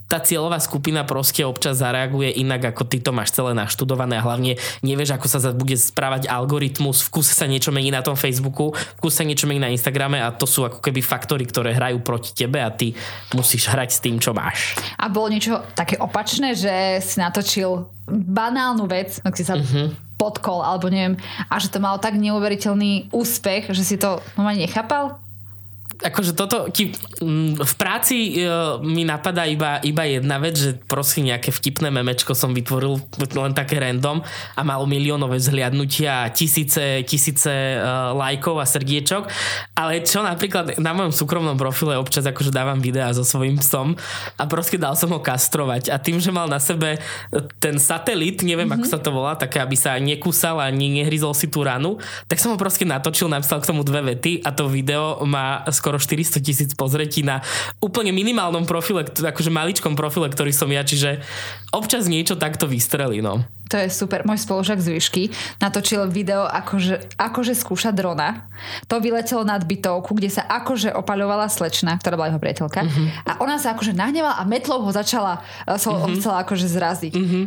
[0.08, 4.60] tá cieľová skupina proste občas zareaguje inak, ako ty to máš celé naštudované a hlavne
[4.86, 9.00] nevieš, ako sa bude správať algoritmus, v kuse sa niečo mení na tom Facebooku, v
[9.02, 12.36] kuse sa niečo mení na Instagrame a to sú ako keby faktory, ktoré hrajú proti
[12.36, 12.94] tebe a ty
[13.34, 14.78] musíš hrať s tým, čo máš.
[15.00, 19.96] A bolo niečo také opačné, že si natočil banálnu vec, ak si sa uh-huh.
[20.20, 21.16] podkol, alebo neviem,
[21.48, 25.23] a že to malo tak neuveriteľný úspech, že si to normálne nechápal?
[26.04, 26.92] Akože toto ti,
[27.24, 32.36] mm, v práci uh, mi napadá iba, iba jedna vec, že prosím nejaké vtipné memečko
[32.36, 33.00] som vytvoril
[33.34, 34.20] len také random
[34.54, 39.24] a malo miliónové zhliadnutia, tisíce, tisíce uh, lajkov a srdiečok,
[39.80, 43.96] ale čo napríklad na mojom súkromnom profile občas akože dávam videá so svojím psom
[44.36, 47.00] a proste dal som ho kastrovať a tým, že mal na sebe
[47.63, 48.84] ten satelit, neviem mm-hmm.
[48.84, 51.96] ako sa to volá, také aby sa nekúsal a nehryzol si tú ranu,
[52.28, 55.92] tak som ho proste natočil, napísal k tomu dve vety a to video má skoro
[55.93, 57.45] skoro 400 tisíc pozretí na
[57.77, 61.21] úplne minimálnom profile, akože maličkom profile, ktorý som ja, čiže
[61.74, 63.44] občas niečo takto vystrelí, no.
[63.74, 64.22] To je super.
[64.22, 65.24] Môj spolužak z výšky
[65.58, 68.46] natočil video, akože, akože skúša drona.
[68.86, 72.86] To vyletelo nad bytovku, kde sa akože opaľovala slečna, ktorá bola jeho priateľka.
[72.86, 73.08] Uh-huh.
[73.26, 75.42] A ona sa akože nahnevala a metlou ho začala,
[75.82, 76.14] so, uh-huh.
[76.22, 77.14] chcela akože zraziť.
[77.18, 77.46] Uh-huh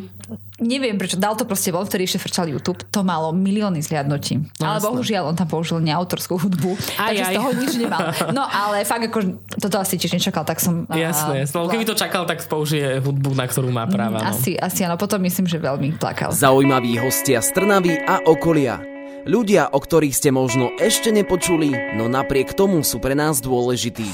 [0.57, 4.41] neviem prečo, dal to proste bol, ktorý ešte frčal YouTube, to malo milióny zliadnutí.
[4.57, 4.89] No, ale jasné.
[4.89, 7.29] bohužiaľ on tam použil neautorskú hudbu, aj, takže aj.
[7.29, 8.01] z toho nič nemal.
[8.33, 10.89] No ale fakt ako, toto asi tiež nečakal, tak som...
[10.89, 11.57] Jasné, jasné.
[11.57, 14.15] Keby to čakal, tak použije hudbu, na ktorú má práva.
[14.16, 14.33] No.
[14.33, 16.33] Asi, asi áno, potom myslím, že veľmi plakal.
[16.33, 18.96] Zaujímaví hostia z Trnavy a okolia.
[19.26, 24.07] Ľudia, o ktorých ste možno ešte nepočuli, no napriek tomu sú pre nás dôležití.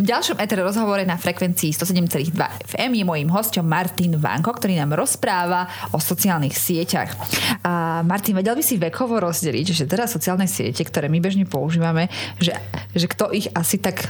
[0.00, 2.32] V ďalšom etere rozhovore na frekvencii 107,2
[2.64, 7.12] FM je mojím hostom Martin Vanko, ktorý nám rozpráva o sociálnych sieťach.
[7.60, 12.08] A Martin, vedel by si vekovo rozdeliť, že teraz sociálne siete, ktoré my bežne používame,
[12.40, 12.56] že,
[12.96, 14.08] že kto ich asi tak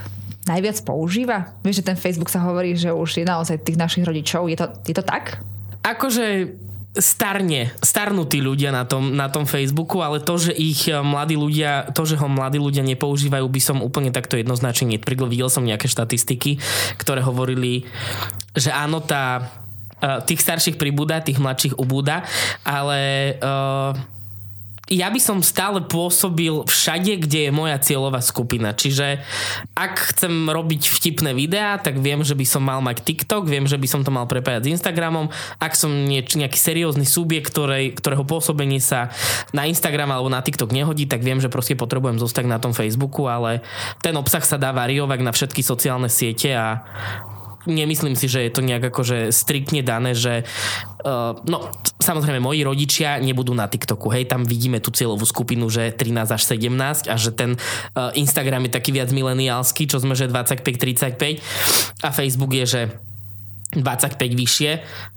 [0.48, 1.52] najviac používa?
[1.60, 4.48] Vieš, že ten Facebook sa hovorí, že už je naozaj tých našich rodičov.
[4.48, 5.44] Je to, je to tak?
[5.84, 6.56] Akože
[6.96, 11.92] starne, starnutí ľudia na tom, na tom Facebooku, ale to, že ich eh, mladí ľudia,
[11.94, 15.30] to, že ho mladí ľudia nepoužívajú, by som úplne takto jednoznačne netvrdil.
[15.30, 16.58] Videl som nejaké štatistiky,
[16.98, 17.86] ktoré hovorili,
[18.56, 19.52] že áno, tá
[20.00, 22.26] eh, tých starších pribúda, tých mladších ubúda,
[22.66, 24.17] ale uh,
[24.88, 28.72] ja by som stále pôsobil všade, kde je moja cieľová skupina.
[28.72, 29.20] Čiže
[29.76, 33.76] ak chcem robiť vtipné videá, tak viem, že by som mal mať TikTok, viem, že
[33.76, 35.28] by som to mal prepájať s Instagramom.
[35.60, 39.12] Ak som nieč, nejaký seriózny subjekt, ktorej, ktorého pôsobenie sa
[39.52, 43.28] na Instagram alebo na TikTok nehodí, tak viem, že proste potrebujem zostať na tom Facebooku,
[43.28, 43.60] ale
[44.00, 46.80] ten obsah sa dá variovať na všetky sociálne siete a
[47.68, 50.42] nemyslím si, že je to nejak akože striktne dané, že
[51.04, 51.68] uh, no
[52.00, 56.42] samozrejme moji rodičia nebudú na TikToku, hej, tam vidíme tú cieľovú skupinu, že 13 až
[56.56, 62.08] 17 a že ten uh, Instagram je taký viac mileniálsky, čo sme, že 25-35 a
[62.10, 62.82] Facebook je, že
[63.68, 64.70] 25 vyššie,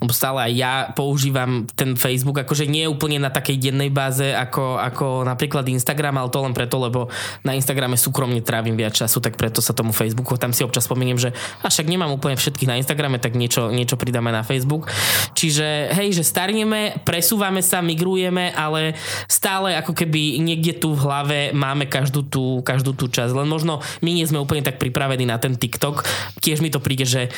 [0.04, 4.28] lebo stále aj ja používam ten Facebook, akože nie je úplne na takej dennej báze
[4.28, 7.08] ako, ako napríklad Instagram, ale to len preto, lebo
[7.48, 11.16] na Instagrame súkromne trávim viac času, tak preto sa tomu Facebooku, tam si občas spomeniem,
[11.16, 11.32] že
[11.64, 14.92] a však nemám úplne všetkých na Instagrame, tak niečo, niečo pridáme na Facebook.
[15.32, 19.00] Čiže hej, že starneme, presúvame sa, migrujeme, ale
[19.32, 23.32] stále ako keby niekde tu v hlave máme každú tú, každú tú časť.
[23.32, 26.04] Len možno my nie sme úplne tak pripravení na ten TikTok.
[26.44, 27.32] Tiež mi to príde, že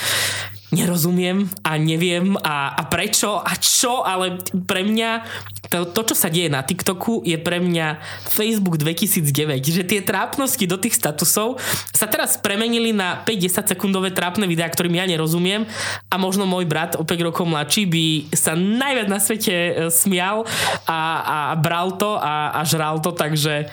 [0.74, 5.12] nerozumiem a neviem a, a prečo a čo, ale pre mňa
[5.74, 7.98] to, to, čo sa deje na TikToku je pre mňa
[8.30, 9.26] Facebook 2009,
[9.66, 11.58] že tie trápnosti do tých statusov
[11.90, 15.66] sa teraz premenili na 5-10 sekundové trápne videá, ktorým ja nerozumiem
[16.14, 18.06] a možno môj brat o 5 rokov mladší by
[18.38, 20.46] sa najviac na svete e, smial
[20.86, 23.66] a, a bral to a, a žral to, takže,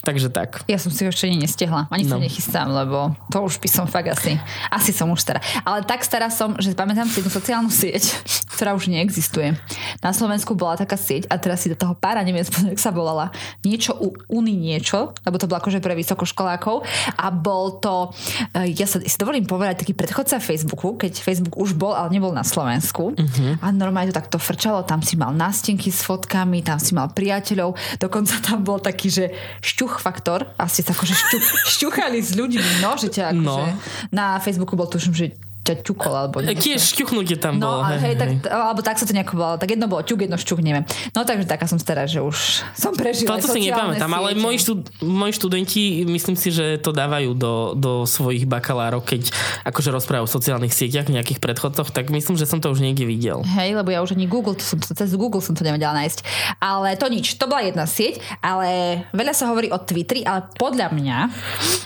[0.00, 0.64] takže tak.
[0.72, 2.16] Ja som si ešte nestihla, ani no.
[2.16, 4.40] sa nechystám, lebo to už by som fakt asi,
[4.72, 5.44] asi som už stará.
[5.68, 8.18] Ale tak stará som som, že pamätám si jednu sociálnu sieť,
[8.58, 9.54] ktorá už neexistuje.
[10.02, 13.30] Na Slovensku bola taká sieť a teraz si do toho pára, neviem, jak sa volala,
[13.62, 16.82] niečo u Uni niečo, lebo to bolo akože pre vysokoškolákov
[17.14, 18.10] a bol to,
[18.58, 22.34] eh, ja sa si dovolím povedať, taký predchodca Facebooku, keď Facebook už bol, ale nebol
[22.34, 23.62] na Slovensku uh-huh.
[23.62, 27.78] a normálne to takto frčalo, tam si mal nástenky s fotkami, tam si mal priateľov,
[28.02, 29.24] dokonca tam bol taký, že
[29.62, 31.44] šťuch faktor, asi sa akože šťuch,
[31.78, 33.78] šťuchali s ľuďmi, no, že ťa akože no.
[34.10, 35.26] na Facebooku bol tuším, že
[35.62, 36.74] ťa ťukol, alebo niečo.
[36.74, 37.94] Tiež šťuchnutie tam no, bolo.
[37.94, 38.14] Hej, hej.
[38.18, 39.54] Tak, alebo tak sa to nejako bolo.
[39.62, 40.82] Tak jedno bolo ťuk, jedno šťuk, neviem.
[41.14, 44.90] No takže taká som stará, že už som prežila To si nepamätám, ale moji, štud,
[44.98, 49.30] moji študenti, myslím si, že to dávajú do, do svojich bakalárov, keď
[49.62, 53.46] akože rozprávajú o sociálnych sieťach, nejakých predchodcoch, tak myslím, že som to už niekde videl.
[53.46, 56.26] Hej, lebo ja už ani Google, to som, cez Google som to nevedela nájsť.
[56.58, 60.90] Ale to nič, to bola jedna sieť, ale veľa sa hovorí o Twitteri, ale podľa
[60.90, 61.18] mňa,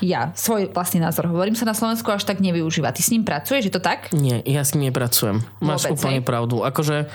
[0.01, 2.89] ja svoj vlastný názor hovorím, sa na Slovensku až tak nevyužíva.
[2.89, 4.09] Ty s ním pracuješ, je to tak?
[4.15, 5.43] Nie, ja s ním nepracujem.
[5.59, 6.27] Máš Vôbec, úplne hej?
[6.27, 6.63] pravdu.
[6.63, 7.11] Akože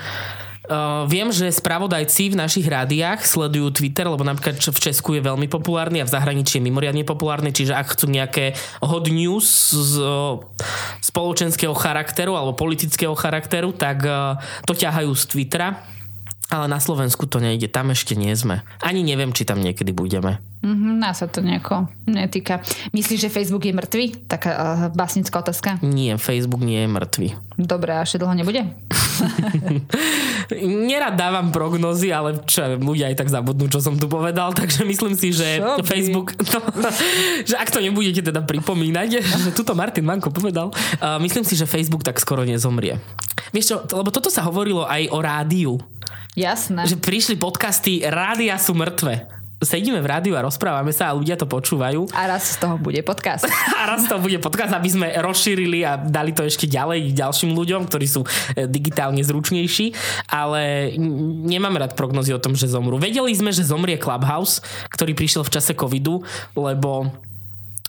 [0.63, 5.51] Uh, viem, že spravodajci v našich rádiách sledujú Twitter, lebo napríklad v Česku je veľmi
[5.51, 10.39] populárny a v zahraničí je mimoriadne populárny, čiže ak chcú nejaké hot news z uh,
[11.03, 15.83] spoločenského charakteru alebo politického charakteru, tak uh, to ťahajú z Twittera.
[16.47, 18.63] Ale na Slovensku to nejde, tam ešte nie sme.
[18.87, 20.39] Ani neviem, či tam niekedy budeme.
[20.63, 22.63] Mm-hmm, nás sa to nejako netýka.
[22.95, 24.31] Myslíš, že Facebook je mŕtvy?
[24.31, 24.63] Taká uh,
[24.95, 25.83] básnická otázka.
[25.83, 27.29] Nie, Facebook nie je mŕtvy.
[27.59, 28.63] Dobre, a ešte dlho nebude?
[30.87, 35.19] Nerad dávam prognozy, ale čo, ľudia aj tak zabudnú, čo som tu povedal, takže myslím
[35.19, 36.39] si, že čo Facebook,
[36.79, 36.89] no,
[37.43, 40.71] že ak to nebudete teda pripomínať, že tuto Martin Manko povedal,
[41.03, 43.03] uh, myslím si, že Facebook tak skoro nezomrie.
[43.51, 45.75] Vieš čo, lebo toto sa hovorilo aj o rádiu.
[46.39, 46.87] Jasné.
[46.87, 51.47] Že prišli podcasty, rádia sú mŕtve sedíme v rádiu a rozprávame sa a ľudia to
[51.49, 52.11] počúvajú.
[52.13, 53.47] A raz z toho bude podcast.
[53.79, 57.55] a raz z toho bude podcast, aby sme rozšírili a dali to ešte ďalej ďalším
[57.55, 59.97] ľuďom, ktorí sú e, digitálne zručnejší,
[60.29, 60.95] ale
[61.49, 62.99] nemám rád prognozy o tom, že zomru.
[62.99, 64.61] Vedeli sme, že zomrie Clubhouse,
[64.93, 66.21] ktorý prišiel v čase covidu,
[66.53, 67.09] lebo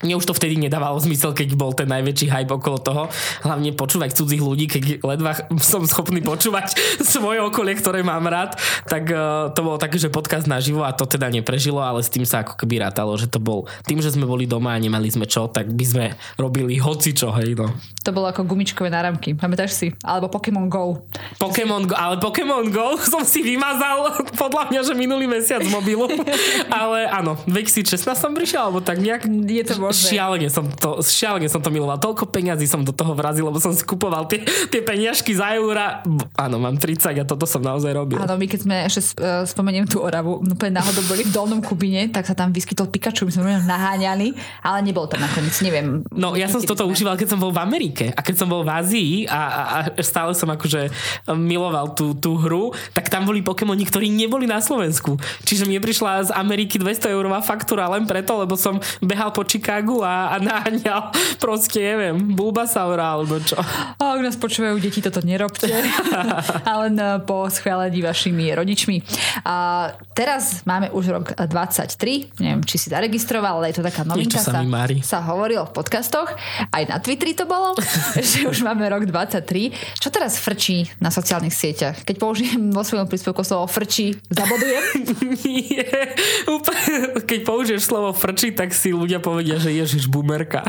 [0.03, 3.03] mne už to vtedy nedávalo zmysel, keď bol ten najväčší hype okolo toho.
[3.41, 6.75] Hlavne počúvať cudzích ľudí, keď ledva som schopný počúvať
[7.15, 11.07] svoje okolie, ktoré mám rád, tak uh, to bolo také, že podcast naživo a to
[11.07, 14.27] teda neprežilo, ale s tým sa ako keby rátalo, že to bol tým, že sme
[14.27, 17.71] boli doma a nemali sme čo, tak by sme robili hoci čo, hej no.
[18.03, 19.87] To bolo ako gumičkové náramky, pamätáš si?
[20.03, 21.07] Alebo Pokémon Go.
[21.39, 26.11] Pokémon Go, ale Pokémon Go som si vymazal podľa mňa, že minulý mesiac z mobilu.
[26.83, 29.23] ale áno, 2016 som prišiel, alebo tak nejak...
[29.47, 31.95] Je to Šialene som to, šialene som to miloval.
[31.95, 36.03] Toľko peňazí som do toho vrazil, lebo som skupoval tie, tie peniažky za eura.
[36.35, 38.19] Áno, mám 30 a toto som naozaj robil.
[38.19, 42.11] Áno, my keď sme ešte e, spomeniem tú Oravu, úplne náhodou boli v Dolnom Kubine,
[42.11, 46.03] tak sa tam vyskytol Pikachu, my sme naháňali, ale nebol tam nakoniec, neviem.
[46.11, 48.65] No ja som si toto užíval, keď som bol v Amerike a keď som bol
[48.65, 50.89] v Ázii a, a, a stále som akože
[51.37, 55.21] miloval tú, tú hru, tak tam boli Pokémoni, ktorí neboli na Slovensku.
[55.45, 59.83] Čiže mi prišla z Ameriky 200 eurová faktúra len preto, lebo som behal po Chicago
[59.83, 61.11] Pragu a, a naháňal
[61.43, 63.59] proste, neviem, Bulbasaura alebo čo.
[63.99, 65.67] A ak nás počúvajú deti, toto nerobte.
[66.69, 66.95] ale len
[67.27, 69.03] po schválení vašimi rodičmi.
[69.43, 74.39] A teraz máme už rok 23, neviem, či si zaregistroval, ale je to taká novinka.
[74.39, 74.63] sa,
[75.03, 76.31] sa hovorilo v podcastoch,
[76.71, 77.75] aj na Twitteri to bolo,
[78.19, 79.99] že už máme rok 23.
[79.99, 82.03] Čo teraz frčí na sociálnych sieťach?
[82.03, 84.83] Keď použijem vo svojom príspevku slovo frčí, zabodujem?
[85.43, 85.87] Nie,
[86.47, 90.63] úplne, keď použiješ slovo frčí, tak si ľudia povedia, že ježiš bumerka.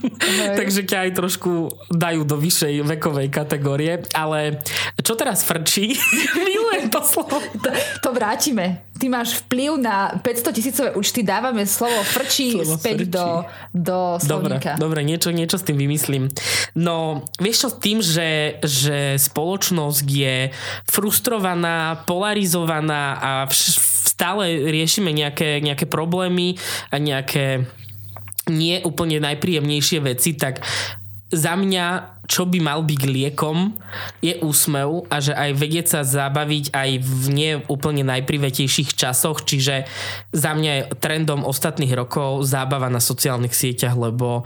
[0.58, 4.04] Takže ťa aj trošku dajú do vyššej vekovej kategórie.
[4.12, 4.60] Ale
[5.00, 5.96] čo teraz frčí?
[6.36, 7.40] Milujem to slovo.
[7.40, 7.70] To,
[8.04, 8.84] to vrátime.
[9.00, 13.14] Ty máš vplyv na 500 tisícové účty, dávame slovo frčí slovo späť frčí.
[13.16, 13.26] do,
[13.72, 14.76] do slovníka.
[14.76, 16.28] Dobre, dobre niečo, niečo s tým vymyslím.
[16.76, 20.36] No, vieš čo, tým, že, že spoločnosť je
[20.88, 26.60] frustrovaná, polarizovaná a vš- stále riešime nejaké, nejaké problémy
[26.92, 27.64] a nejaké
[28.52, 30.60] nie úplne najpríjemnejšie veci, tak
[31.30, 33.78] za mňa, čo by mal byť liekom,
[34.18, 39.86] je úsmev a že aj vedieť sa zabaviť aj v nie úplne najprivetejších časoch, čiže
[40.34, 44.42] za mňa je trendom ostatných rokov zábava na sociálnych sieťach, lebo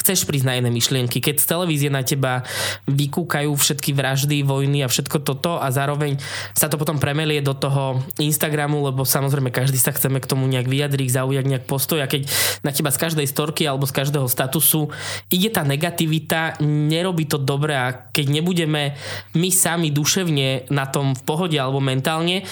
[0.00, 1.18] chceš prísť na iné myšlienky.
[1.18, 2.44] Keď z televízie na teba
[2.86, 6.20] vykúkajú všetky vraždy, vojny a všetko toto a zároveň
[6.52, 10.68] sa to potom premelie do toho Instagramu, lebo samozrejme každý sa chceme k tomu nejak
[10.68, 12.28] vyjadriť, zaujať nejak postoj a keď
[12.62, 14.92] na teba z každej storky alebo z každého statusu
[15.32, 18.94] ide tá negativita, nerobí to dobre a keď nebudeme
[19.34, 22.44] my sami duševne na tom v pohode alebo mentálne,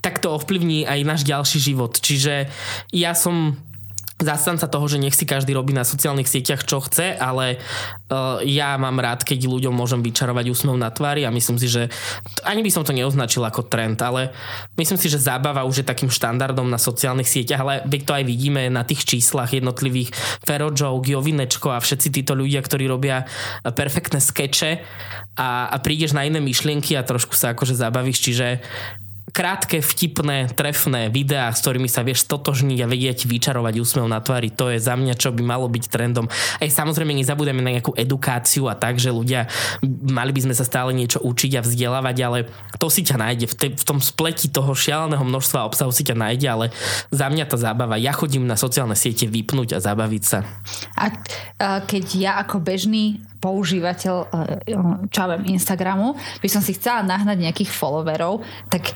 [0.00, 1.98] tak to ovplyvní aj náš ďalší život.
[1.98, 2.46] Čiže
[2.94, 3.58] ja som
[4.16, 7.60] zastanca toho, že nech si každý robí na sociálnych sieťach čo chce, ale
[8.08, 11.92] uh, ja mám rád, keď ľuďom môžem vyčarovať úsmev na tvári a myslím si, že
[12.40, 14.32] ani by som to neoznačil ako trend, ale
[14.80, 18.72] myslím si, že zábava už je takým štandardom na sociálnych sieťach, ale to aj vidíme
[18.72, 20.14] na tých číslach jednotlivých.
[20.48, 23.28] Ferojo, Giovinečko a všetci títo ľudia, ktorí robia
[23.68, 24.80] perfektné skeče
[25.36, 28.64] a, a prídeš na iné myšlienky a trošku sa akože zabavíš, čiže
[29.36, 34.48] krátke, vtipné, trefné videá, s ktorými sa vieš stotožniť a vedieť vyčarovať úsmev na tvári.
[34.56, 36.24] To je za mňa, čo by malo byť trendom.
[36.32, 39.44] Aj samozrejme nezabudeme na nejakú edukáciu a tak, že ľudia
[39.84, 42.38] mali by sme sa stále niečo učiť a vzdelávať, ale
[42.80, 43.46] to si ťa nájde.
[43.52, 46.66] V, te, v tom spleti toho šialeného množstva obsahu si ťa nájde, ale
[47.12, 48.00] za mňa tá zábava.
[48.00, 50.48] Ja chodím na sociálne siete vypnúť a zabaviť sa.
[50.96, 51.12] A,
[51.60, 54.14] a keď ja ako bežný používateľ
[54.66, 58.92] eh, čo ja Instagramu, by som si chcela nahnať nejakých followerov, tak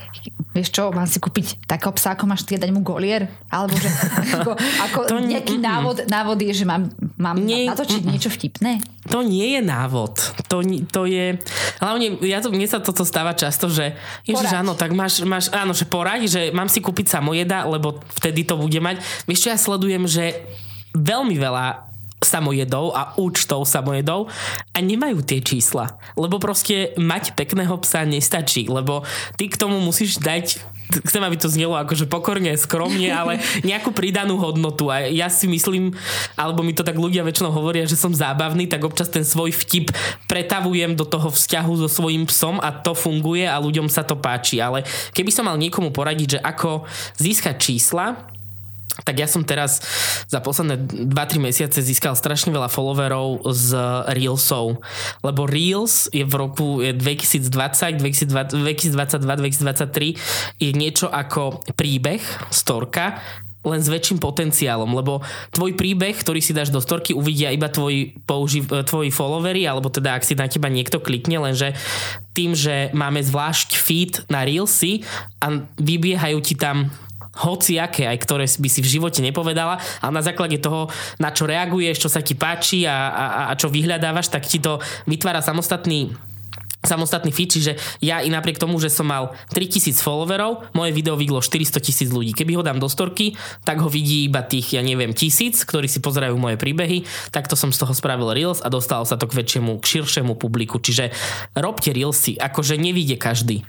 [0.51, 3.31] vieš čo, mám si kúpiť takého psa, ako máš ty dať mu golier?
[3.47, 3.87] Alebo že
[4.35, 8.83] ako, ako to nejaký nie, návod, návod je, že mám, mám nie, natočiť niečo vtipné?
[9.09, 10.13] To nie je návod.
[10.51, 10.61] To,
[10.93, 11.41] to je...
[11.81, 13.97] Hlavne, ja to, mne sa toto stáva často, že
[14.29, 18.45] ježiš, áno, tak máš, máš, áno, že poraď, že mám si kúpiť samojeda, lebo vtedy
[18.45, 19.01] to bude mať.
[19.25, 20.37] Vieš čo, ja sledujem, že
[20.93, 21.90] veľmi veľa
[22.21, 24.29] samojedov a účtov samojedov
[24.71, 25.97] a nemajú tie čísla.
[26.13, 29.01] Lebo proste mať pekného psa nestačí, lebo
[29.35, 34.35] ty k tomu musíš dať chcem, aby to znelo akože pokorne, skromne, ale nejakú pridanú
[34.35, 34.91] hodnotu.
[34.91, 35.95] A ja si myslím,
[36.35, 39.95] alebo mi to tak ľudia väčšinou hovoria, že som zábavný, tak občas ten svoj vtip
[40.27, 44.59] pretavujem do toho vzťahu so svojím psom a to funguje a ľuďom sa to páči.
[44.59, 44.83] Ale
[45.15, 46.83] keby som mal niekomu poradiť, že ako
[47.15, 48.31] získať čísla,
[49.01, 49.79] tak ja som teraz
[50.27, 53.71] za posledné 2-3 mesiace získal strašne veľa followerov z
[54.11, 54.83] Reelsov,
[55.23, 62.19] lebo Reels je v roku 2020, 2022, 2023 je niečo ako príbeh,
[62.51, 63.23] storka,
[63.61, 65.21] len s väčším potenciálom, lebo
[65.53, 70.17] tvoj príbeh, ktorý si dáš do storky, uvidia iba tvoj, použi- tvoji followery, alebo teda
[70.17, 71.77] ak si na teba niekto klikne, lenže
[72.33, 75.05] tým, že máme zvlášť feed na Reelsy
[75.37, 76.89] a vybiehajú ti tam
[77.31, 82.07] hociaké, aj ktoré by si v živote nepovedala a na základe toho, na čo reaguješ,
[82.07, 86.11] čo sa ti páči a, a, a čo vyhľadávaš, tak ti to vytvára samostatný
[86.81, 91.37] samostatný feed, čiže ja i napriek tomu, že som mal 3000 followerov, moje video vidlo
[91.37, 92.33] 400 tisíc ľudí.
[92.33, 96.01] Keby ho dám do storky, tak ho vidí iba tých, ja neviem, tisíc, ktorí si
[96.01, 99.77] pozerajú moje príbehy, takto som z toho spravil Reels a dostal sa to k väčšiemu,
[99.77, 100.81] k širšiemu publiku.
[100.81, 101.13] Čiže
[101.53, 103.61] robte Reelsy, akože nevidie každý.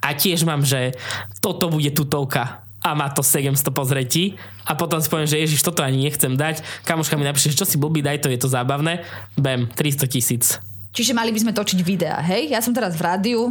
[0.00, 0.96] A tiež mám, že
[1.44, 5.82] toto bude tutovka a má to 700 pozretí a potom si poviem, že ježiš, toto
[5.82, 6.62] ani nechcem dať.
[6.86, 9.02] Kamoška mi napíše, čo si blbý, daj to, je to zábavné.
[9.34, 10.62] Bam, 300 tisíc.
[10.94, 12.54] Čiže mali by sme točiť videá, hej?
[12.54, 13.50] Ja som teraz v rádiu,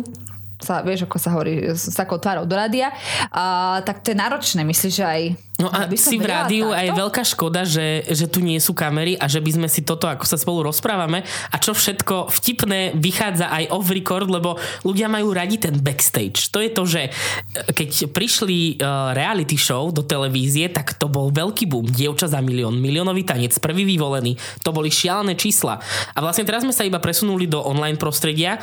[0.64, 2.96] sa, vieš, ako sa hovorí, s takou tvárou do rádia,
[3.30, 5.22] a, tak to je náročné, myslíš, že aj
[5.56, 9.32] No a si v rádiu aj veľká škoda, že, že tu nie sú kamery a
[9.32, 13.72] že by sme si toto, ako sa spolu rozprávame a čo všetko vtipné vychádza aj
[13.72, 16.52] off record, lebo ľudia majú radi ten backstage.
[16.52, 17.02] To je to, že
[17.72, 21.88] keď prišli uh, reality show do televízie, tak to bol veľký boom.
[21.88, 24.36] Dievča za milión, miliónový tanec, prvý vyvolený.
[24.68, 25.80] To boli šialené čísla.
[26.12, 28.60] A vlastne teraz sme sa iba presunuli do online prostredia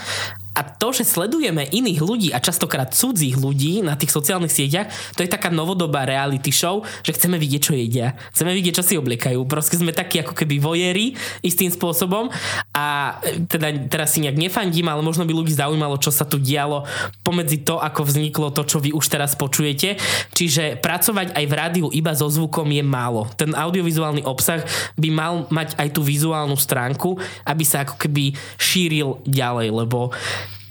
[0.53, 5.25] A to, že sledujeme iných ľudí a častokrát cudzích ľudí na tých sociálnych sieťach, to
[5.25, 8.13] je taká novodobá reality show, že chceme vidieť, čo jedia.
[8.37, 9.49] Chceme vidieť, čo si obliekajú.
[9.49, 12.29] Proste sme takí ako keby vojery istým spôsobom
[12.77, 16.37] a e, teda teraz si nejak nefandím, ale možno by ľudí zaujímalo, čo sa tu
[16.37, 16.85] dialo
[17.25, 19.97] pomedzi to, ako vzniklo to, čo vy už teraz počujete.
[20.37, 23.25] Čiže pracovať aj v rádiu iba so zvukom je málo.
[23.41, 24.61] Ten audiovizuálny obsah
[25.01, 27.17] by mal mať aj tú vizuálnu stránku,
[27.49, 30.13] aby sa ako keby šíril ďalej, lebo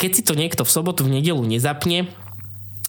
[0.01, 2.09] keď si to niekto v sobotu, v nedelu nezapne,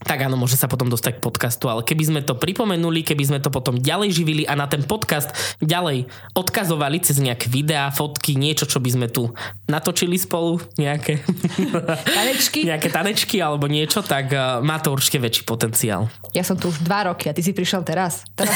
[0.03, 3.39] tak áno, môže sa potom dostať k podcastu, ale keby sme to pripomenuli, keby sme
[3.39, 5.31] to potom ďalej živili a na ten podcast
[5.63, 9.31] ďalej odkazovali cez nejaké videá, fotky, niečo, čo by sme tu
[9.71, 11.23] natočili spolu, nejaké
[12.19, 16.11] tanečky, nejaké tanečky alebo niečo, tak uh, má to určite väčší potenciál.
[16.33, 18.25] Ja som tu už dva roky a ty si prišiel teraz.
[18.33, 18.53] Teraz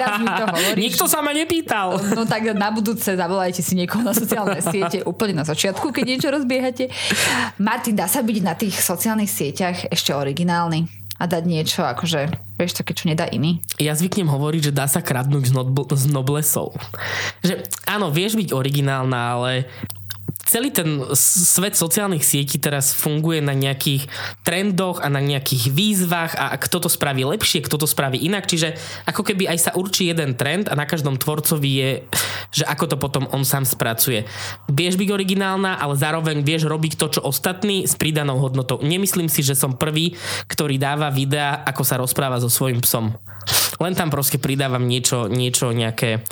[0.00, 0.80] teraz mi to hovoríš.
[0.80, 1.96] Nikto sa ma nepýtal.
[2.14, 6.28] No tak na budúce zavolajte si niekoho na sociálne siete úplne na začiatku, keď niečo
[6.28, 6.92] rozbiehate.
[7.60, 12.32] Martin, dá sa byť na tých sociálnych sieťach ešte originál originálny a dať niečo, akože,
[12.56, 13.60] vieš, také, čo nedá iný.
[13.76, 16.72] Ja zvyknem hovoriť, že dá sa kradnúť z, nobl- z noblesov.
[17.44, 19.68] Že áno, vieš byť originálna, ale
[20.50, 24.10] celý ten svet sociálnych sietí teraz funguje na nejakých
[24.42, 28.50] trendoch a na nejakých výzvach a kto to spraví lepšie, kto to spraví inak.
[28.50, 28.74] Čiže
[29.06, 31.90] ako keby aj sa určí jeden trend a na každom tvorcovi je,
[32.50, 34.26] že ako to potom on sám spracuje.
[34.66, 38.82] Vieš byť originálna, ale zároveň vieš robiť to, čo ostatní s pridanou hodnotou.
[38.82, 40.18] Nemyslím si, že som prvý,
[40.50, 43.14] ktorý dáva videá, ako sa rozpráva so svojím psom.
[43.78, 46.26] Len tam proste pridávam niečo, niečo nejaké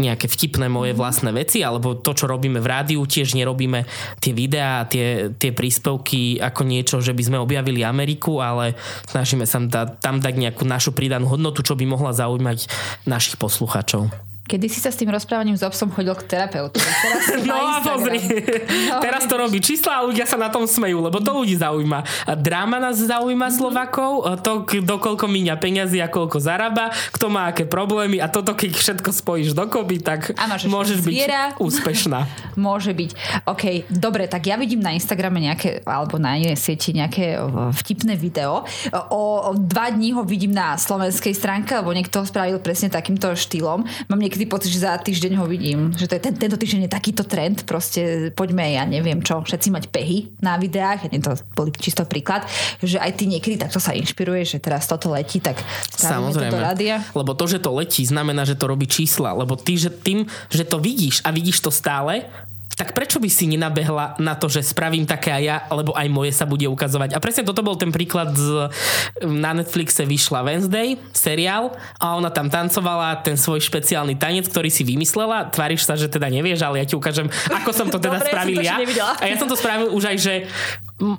[0.00, 3.84] nejaké vtipné moje vlastné veci, alebo to, čo robíme v rádiu, tiež nerobíme
[4.18, 8.74] tie videá, tie, tie príspevky ako niečo, že by sme objavili Ameriku, ale
[9.12, 9.60] snažíme sa
[10.00, 12.66] tam dať nejakú našu pridanú hodnotu, čo by mohla zaujímať
[13.04, 14.29] našich poslucháčov.
[14.50, 16.82] Kedy si sa s tým rozprávaním s obsom chodil k terapeutu.
[16.82, 18.18] Teraz no a pozri,
[18.90, 22.02] no, teraz to robí čísla a ľudia sa na tom smejú, lebo to ľudí zaujíma.
[22.26, 23.60] A dráma nás zaujíma mm-hmm.
[23.62, 28.74] Slovakov, to dokoľko míňa peniazy a koľko zarába, kto má aké problémy a toto keď
[28.74, 30.34] všetko spojíš dokopy, tak
[30.66, 31.42] môžeš byť zviera.
[31.70, 32.26] úspešná.
[32.60, 33.10] Môže byť.
[33.46, 37.40] OK, dobre, tak ja vidím na Instagrame nejaké, alebo na inej sieti nejaké
[37.76, 38.66] vtipné video.
[39.08, 43.32] O, o dva dní ho vidím na slovenskej stránke, lebo niekto ho spravil presne takýmto
[43.32, 43.86] štýlom.
[44.08, 45.92] Mám niekedy niekedy pocit, že za týždeň ho vidím.
[45.92, 47.68] Že to je ten, tento týždeň je takýto trend.
[47.68, 51.12] Proste poďme, ja neviem čo, všetci mať pehy na videách.
[51.12, 52.48] Ja to bol čisto príklad.
[52.80, 55.60] Že aj ty niekedy takto sa inšpiruješ, že teraz toto letí, tak
[55.92, 56.56] Samozrejme.
[56.56, 57.04] Toto rádia.
[57.12, 59.36] Lebo to, že to letí, znamená, že to robí čísla.
[59.36, 62.24] Lebo ty, že tým, že to vidíš a vidíš to stále,
[62.80, 66.32] tak prečo by si nenabehla na to, že spravím také aj ja, lebo aj moje
[66.32, 67.12] sa bude ukazovať.
[67.12, 68.72] A presne toto bol ten príklad z,
[69.20, 74.88] na Netflixe vyšla Wednesday, seriál a ona tam tancovala ten svoj špeciálny tanec, ktorý si
[74.88, 75.52] vymyslela.
[75.52, 78.64] Tváriš sa, že teda nevieš, ale ja ti ukážem, ako som to teda Dobre, spravil
[78.64, 78.80] ja.
[79.20, 80.34] A ja som to spravil už aj, že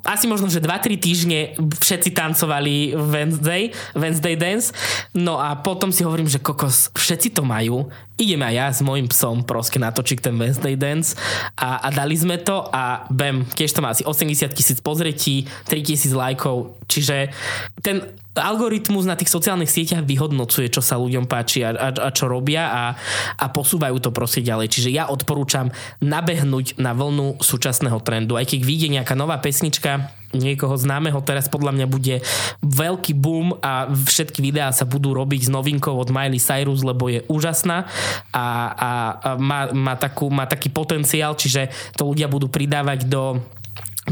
[0.05, 4.69] asi možno, že 2-3 týždne všetci tancovali Wednesday, Wednesday Dance.
[5.17, 7.89] No a potom si hovorím, že kokos, všetci to majú.
[8.21, 11.17] Ideme aj ja s mojim psom proste natočiť ten Wednesday Dance.
[11.57, 15.81] A, a dali sme to a bam, tiež to má asi 80 tisíc pozretí, 3
[15.81, 17.33] tisíc lajkov, čiže
[17.81, 22.31] ten algoritmus na tých sociálnych sieťach vyhodnocuje, čo sa ľuďom páči a, a, a čo
[22.31, 22.83] robia a,
[23.35, 24.71] a posúvajú to proste ďalej.
[24.71, 28.39] Čiže ja odporúčam nabehnúť na vlnu súčasného trendu.
[28.39, 32.23] Aj keď vyjde nejaká nová pesnička, niekoho známeho, teraz podľa mňa bude
[32.63, 37.27] veľký boom a všetky videá sa budú robiť s novinkou od Miley Cyrus, lebo je
[37.27, 37.83] úžasná
[38.31, 38.91] a, a, a
[39.35, 41.67] má, má, takú, má taký potenciál, čiže
[41.99, 43.43] to ľudia budú pridávať do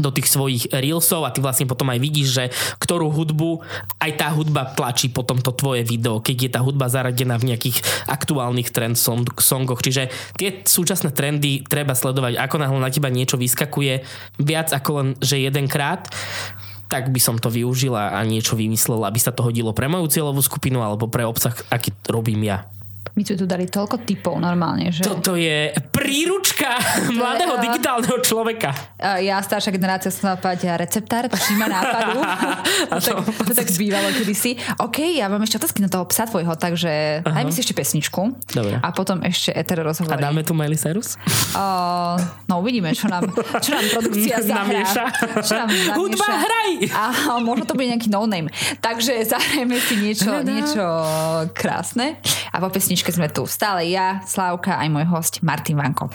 [0.00, 2.44] do tých svojich reelsov a ty vlastne potom aj vidíš, že
[2.80, 3.62] ktorú hudbu,
[4.00, 7.80] aj tá hudba tlačí potom to tvoje video, keď je tá hudba zaradená v nejakých
[8.08, 9.84] aktuálnych trend song, songoch.
[9.84, 10.08] Čiže
[10.40, 14.02] tie súčasné trendy treba sledovať, ako náhle na teba niečo vyskakuje
[14.40, 16.08] viac ako len, že jedenkrát
[16.90, 20.42] tak by som to využila a niečo vymyslel, aby sa to hodilo pre moju cieľovú
[20.42, 22.66] skupinu alebo pre obsah, aký robím ja.
[23.18, 25.02] My sme tu dali toľko typov normálne, že...
[25.02, 26.78] Toto je príručka
[27.10, 28.70] mladého uh, digitálneho človeka.
[29.18, 32.22] Ja, staršia generácia, som povedať receptár, príjma nápadu.
[33.02, 33.16] to, tak,
[33.50, 34.54] to tak bývalo kedysi.
[34.78, 37.34] OK, ja mám ešte otázky na toho psa tvojho, takže uh-huh.
[37.34, 38.20] dajme si ešte pesničku.
[38.54, 38.78] Dobre.
[38.78, 40.14] A potom ešte eter rozhovory.
[40.14, 41.18] A dáme tu Miley Cyrus?
[41.50, 42.14] Uh,
[42.46, 43.26] no uvidíme, čo nám,
[43.58, 44.86] čo nám produkcia zahrá.
[45.42, 45.98] Čo nám zamieša.
[45.98, 46.70] Hudba, hraj!
[46.94, 47.02] A
[47.42, 48.54] možno to bude nejaký no-name.
[48.78, 50.84] Takže zahrajeme si niečo, niečo
[51.58, 52.22] krásne.
[52.54, 56.10] A po pesničke pesničke sme tu stále ja, Slávka, aj môj host Martin Vanko.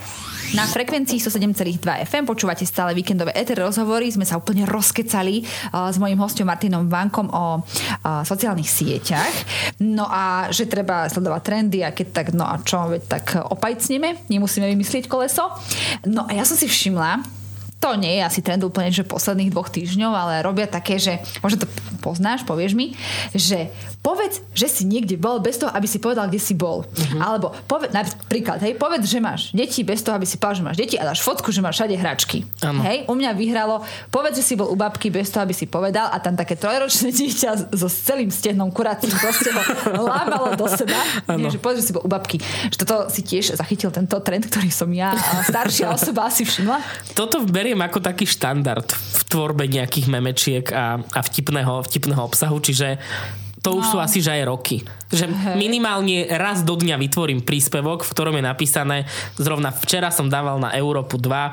[0.60, 4.12] Na frekvencii 107,2 FM počúvate stále víkendové ETR rozhovory.
[4.12, 5.40] Sme sa úplne rozkecali
[5.72, 9.32] uh, s mojím hostom Martinom Vankom o uh, sociálnych sieťach.
[9.80, 14.28] No a že treba sledovať trendy a keď tak, no a čo, veď tak opajcneme,
[14.28, 15.48] nemusíme vymyslieť koleso.
[16.04, 17.24] No a ja som si všimla,
[17.80, 21.64] to nie je asi trend úplne, že posledných dvoch týždňov, ale robia také, že možno
[21.64, 21.68] to
[22.02, 22.98] poznáš, povieš mi,
[23.34, 23.70] že
[24.06, 26.86] povedz, že si niekde bol bez toho, aby si povedal, kde si bol.
[26.86, 27.18] Uh-huh.
[27.18, 30.78] Alebo povedz, napríklad, hej, povedz, že máš deti bez toho, aby si povedal, že máš
[30.78, 32.46] deti a dáš fotku, že máš všade hračky.
[32.62, 32.86] Ano.
[32.86, 33.82] Hej, u mňa vyhralo,
[34.14, 37.10] povedz, že si bol u babky bez toho, aby si povedal a tam také trojročné
[37.18, 39.50] dieťa so celým stehnom kuracím proste
[39.90, 41.02] ho lábalo do seba.
[41.34, 42.38] Nie, že povedz, že si bol u babky.
[42.70, 45.18] Že toto si tiež zachytil tento trend, ktorý som ja
[45.50, 46.78] staršia osoba asi všimla.
[47.18, 52.56] Toto beriem beriem ako taký štandard v tvorbe nejakých memečiek a, a vtipného, vtipného obsahu,
[52.64, 52.96] čiže
[53.60, 53.92] to už no.
[53.92, 54.88] sú asi že aj roky.
[55.12, 55.56] Že Hej.
[55.60, 58.98] minimálne raz do dňa vytvorím príspevok, v ktorom je napísané,
[59.36, 61.52] zrovna včera som dával na Európu 2 uh,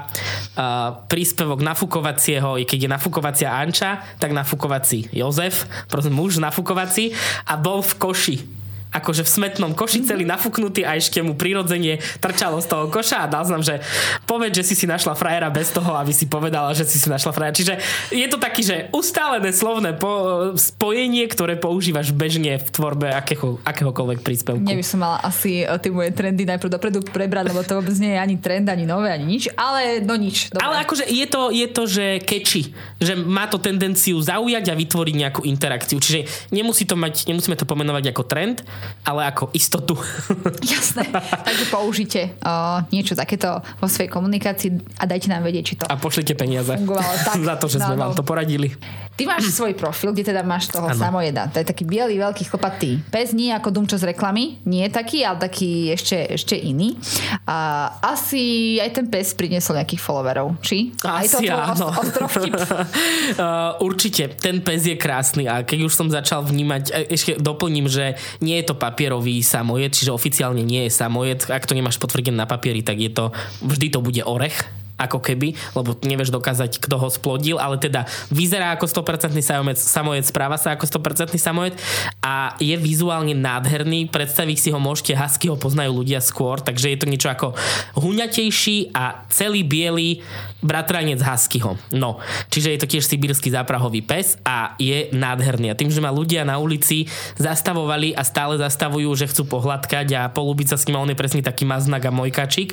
[1.11, 7.11] príspevok nafukovacieho, keď je nafukovacia Anča, tak nafukovací Jozef, prosím, muž nafukovací
[7.51, 8.62] a bol v koši
[8.93, 13.31] akože v smetnom koši celý nafúknutý a ešte mu prirodzenie trčalo z toho koša a
[13.31, 13.81] dal som, že
[14.29, 17.33] povedz, že si si našla frajera bez toho, aby si povedala, že si si našla
[17.33, 17.57] frajera.
[17.57, 17.75] Čiže
[18.13, 24.21] je to taký, že ustálené slovné po, spojenie, ktoré používaš bežne v tvorbe akého, akéhokoľvek
[24.21, 24.69] príspevku.
[24.69, 27.97] Nie by som mala asi e, tie moje trendy najprv dopredu prebrať, lebo to vôbec
[27.97, 30.53] nie je ani trend, ani nové, ani nič, ale no nič.
[30.53, 30.61] Dobre.
[30.61, 32.63] Ale akože je to, je to, že keči,
[33.01, 35.97] že má to tendenciu zaujať a vytvoriť nejakú interakciu.
[35.97, 38.61] Čiže nemusí to mať, nemusíme to pomenovať ako trend,
[39.03, 39.95] ale ako istotu.
[40.75, 41.09] Jasné.
[41.45, 45.97] Takže použite uh, niečo takéto vo svojej komunikácii a dajte nám vedieť, či to A
[45.99, 46.75] pošlite peniaze
[47.49, 48.73] za to, že sme no, vám to poradili.
[49.17, 50.97] Ty máš svoj profil, kde teda máš toho ano.
[50.97, 51.49] samojeda.
[51.53, 55.25] To je taký biely, veľký, chlopatý pes, nie ako Dumčo z reklamy, nie je taký,
[55.25, 56.97] ale taký ešte, ešte iný.
[57.45, 60.93] A asi aj ten pes priniesol nejakých followerov, či?
[61.05, 61.89] Asi aj to áno.
[61.93, 67.87] uh, určite, ten pes je krásny a keď už som začal vnímať, e, ešte doplním,
[67.89, 71.53] že nie je to papierový samojed, čiže oficiálne nie je samojed.
[71.53, 75.55] Ak to nemáš potvrdené na papieri, tak je to, vždy to bude orech ako keby,
[75.75, 80.75] lebo nevieš dokázať, kto ho splodil, ale teda vyzerá ako 100% samojed, samojed správa sa
[80.75, 81.75] ako 100% samojed
[82.23, 86.99] a je vizuálne nádherný, predstaviť si ho môžete, husky ho poznajú ľudia skôr, takže je
[86.99, 87.55] to niečo ako
[87.99, 90.23] huňatejší a celý biely
[90.63, 91.77] bratranec huskyho.
[91.91, 95.75] No, čiže je to tiež sibírsky záprahový pes a je nádherný.
[95.75, 100.23] A tým, že ma ľudia na ulici zastavovali a stále zastavujú, že chcú pohľadkať a
[100.31, 102.73] polúbiť sa s ním, a on je presne taký maznak a mojkačik,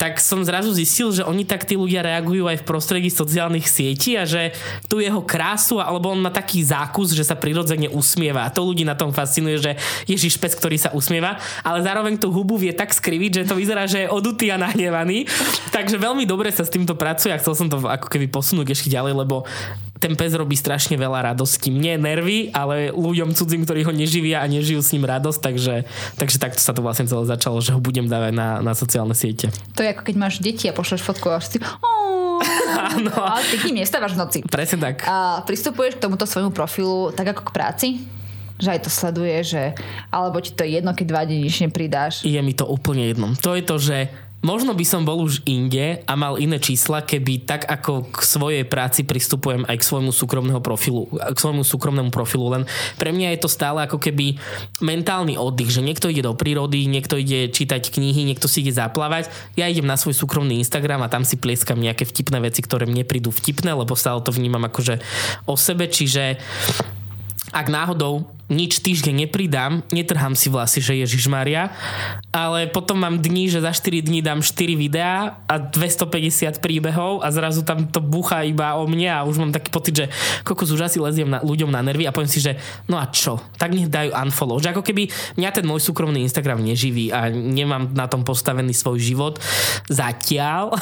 [0.00, 4.16] tak som zrazu zistil, že oni tak tí ľudia reagujú aj v prostredí sociálnych sietí
[4.16, 4.56] a že
[4.88, 8.48] tu jeho krásu, alebo on má taký zákus, že sa prirodzene usmieva.
[8.48, 9.76] A to ľudí na tom fascinuje, že
[10.08, 13.84] Ježiš pes, ktorý sa usmieva, ale zároveň tú hubu vie tak skriviť, že to vyzerá,
[13.84, 15.28] že je odutý a nahnevaný.
[15.68, 18.92] Takže veľmi dobre sa s týmto pracuje a chcel som to ako keby posunúť ešte
[18.92, 19.48] ďalej, lebo
[20.00, 21.68] ten pes robí strašne veľa radosti.
[21.68, 25.74] Mne nervy, ale ľuďom cudzím, ktorí ho neživia a nežijú s ním radosť, takže,
[26.16, 29.52] takže takto sa to vlastne celé začalo, že ho budem dávať na, na sociálne siete.
[29.76, 31.60] To je ako keď máš deti a pošleš fotku a si
[32.96, 33.12] Áno.
[33.12, 34.38] Ale ty kým nestávaš v noci.
[34.48, 35.04] Presne tak.
[35.04, 37.88] A pristupuješ k tomuto svojmu profilu tak ako k práci?
[38.60, 39.62] že aj to sleduje, že
[40.12, 42.20] alebo ti to je jedno, keď dva dní nič nepridáš.
[42.28, 43.32] Je mi to úplne jedno.
[43.40, 47.44] To je to, že Možno by som bol už inde a mal iné čísla, keby
[47.44, 52.48] tak ako k svojej práci pristupujem aj k svojmu súkromného profilu, k svojmu súkromnému profilu,
[52.56, 52.64] len
[52.96, 54.40] pre mňa je to stále ako keby
[54.80, 59.28] mentálny oddych, že niekto ide do prírody, niekto ide čítať knihy, niekto si ide zaplávať,
[59.60, 63.04] ja idem na svoj súkromný Instagram a tam si plieskam nejaké vtipné veci, ktoré mne
[63.04, 65.04] prídu vtipné, lebo stále to vnímam akože
[65.44, 66.40] o sebe, čiže
[67.52, 71.70] ak náhodou nič týždeň nepridám, netrhám si vlasy, že Ježiš Maria,
[72.34, 77.30] ale potom mám dní, že za 4 dní dám 4 videá a 250 príbehov a
[77.30, 80.06] zrazu tam to bucha iba o mne a už mám taký pocit, že
[80.42, 82.58] koľko už asi leziem na, ľuďom na nervy a poviem si, že
[82.90, 84.58] no a čo, tak nech dajú unfollow.
[84.58, 85.06] Že ako keby
[85.38, 89.38] mňa ten môj súkromný Instagram neživí a nemám na tom postavený svoj život
[89.86, 90.74] zatiaľ.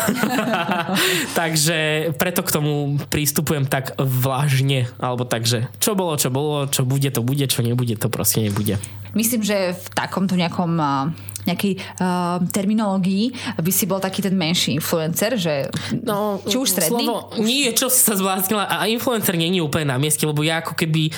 [1.39, 7.11] Takže preto k tomu prístupujem tak vlažne, alebo takže čo bolo, čo bolo, čo bude,
[7.12, 8.79] to bude, čo čo nebude, to proste nebude.
[9.19, 10.79] Myslím, že v takomto nejakom
[11.49, 15.73] nejakej uh, terminológii by si bol taký ten menší influencer, že
[16.05, 17.09] no, či už stredný?
[17.09, 20.61] Slovo, nie, čo si sa zvláznila a influencer nie je úplne na mieste, lebo ja
[20.61, 21.09] ako keby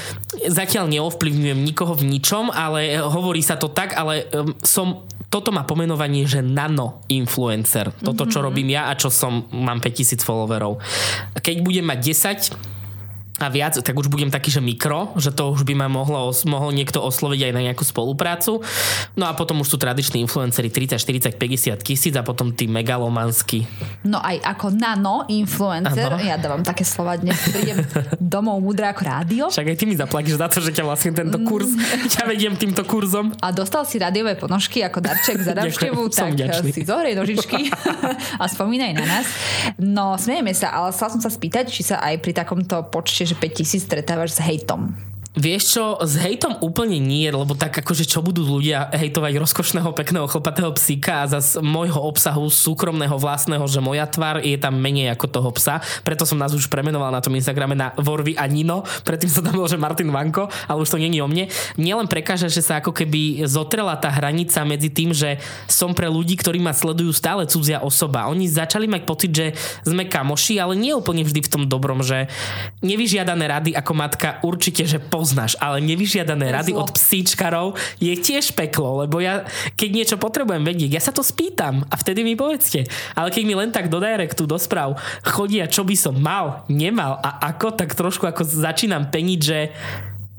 [0.46, 5.62] zatiaľ neovplyvňujem nikoho v ničom, ale hovorí sa to tak, ale um, som toto má
[5.62, 7.94] pomenovanie, že nano influencer.
[8.02, 8.46] Toto, čo mm-hmm.
[8.50, 10.82] robím ja a čo som, mám 5000 followerov.
[11.38, 11.98] Keď budem mať
[12.58, 12.79] 10
[13.40, 16.70] a viac, tak už budem taký, že mikro, že to už by ma mohlo, mohol
[16.76, 18.60] niekto osloviť aj na nejakú spoluprácu.
[19.16, 23.64] No a potom už sú tradiční influenceri 30, 40, 50 tisíc a potom tí megalomanskí.
[24.04, 26.20] No aj ako nano influencer, ano.
[26.20, 27.80] ja dávam také slova dnes, prídem
[28.20, 29.44] domov múdre ako rádio.
[29.48, 31.72] Však aj ty mi zaplatíš za to, že ťa vlastne tento kurz,
[32.12, 33.32] ťa vediem týmto kurzom.
[33.40, 36.36] A dostal si rádiové ponožky ako darček za návštevu, tak
[36.68, 37.72] si zohrej nožičky
[38.42, 39.26] a spomínaj na nás.
[39.80, 43.38] No, smejeme sa, ale chcela som sa spýtať, či sa aj pri takomto počte, že
[43.38, 45.09] 5000 stretávaš s hejtom.
[45.30, 50.26] Vieš čo, s hejtom úplne nie, lebo tak akože čo budú ľudia hejtovať rozkošného, pekného,
[50.26, 55.30] chlpatého psíka a zase môjho obsahu súkromného, vlastného, že moja tvár je tam menej ako
[55.30, 55.78] toho psa.
[56.02, 59.54] Preto som nás už premenoval na tom Instagrame na Vorvy a Nino, predtým som tam
[59.54, 61.46] bol, že Martin Vanko, ale už to není o mne.
[61.78, 65.38] Nielen prekáža, že sa ako keby zotrela tá hranica medzi tým, že
[65.70, 68.26] som pre ľudí, ktorí ma sledujú stále cudzia osoba.
[68.26, 69.54] Oni začali mať pocit, že
[69.86, 72.26] sme kamoši, ale nie úplne vždy v tom dobrom, že
[72.82, 78.56] nevyžiadané rady ako matka určite, že po poznáš, ale nevyžiadané rady od psíčkarov je tiež
[78.56, 79.44] peklo, lebo ja,
[79.76, 82.88] keď niečo potrebujem vedieť, ja sa to spýtam a vtedy mi povedzte.
[83.12, 87.20] Ale keď mi len tak do directu, do správ chodia, čo by som mal, nemal
[87.20, 89.58] a ako, tak trošku ako začínam peniť, že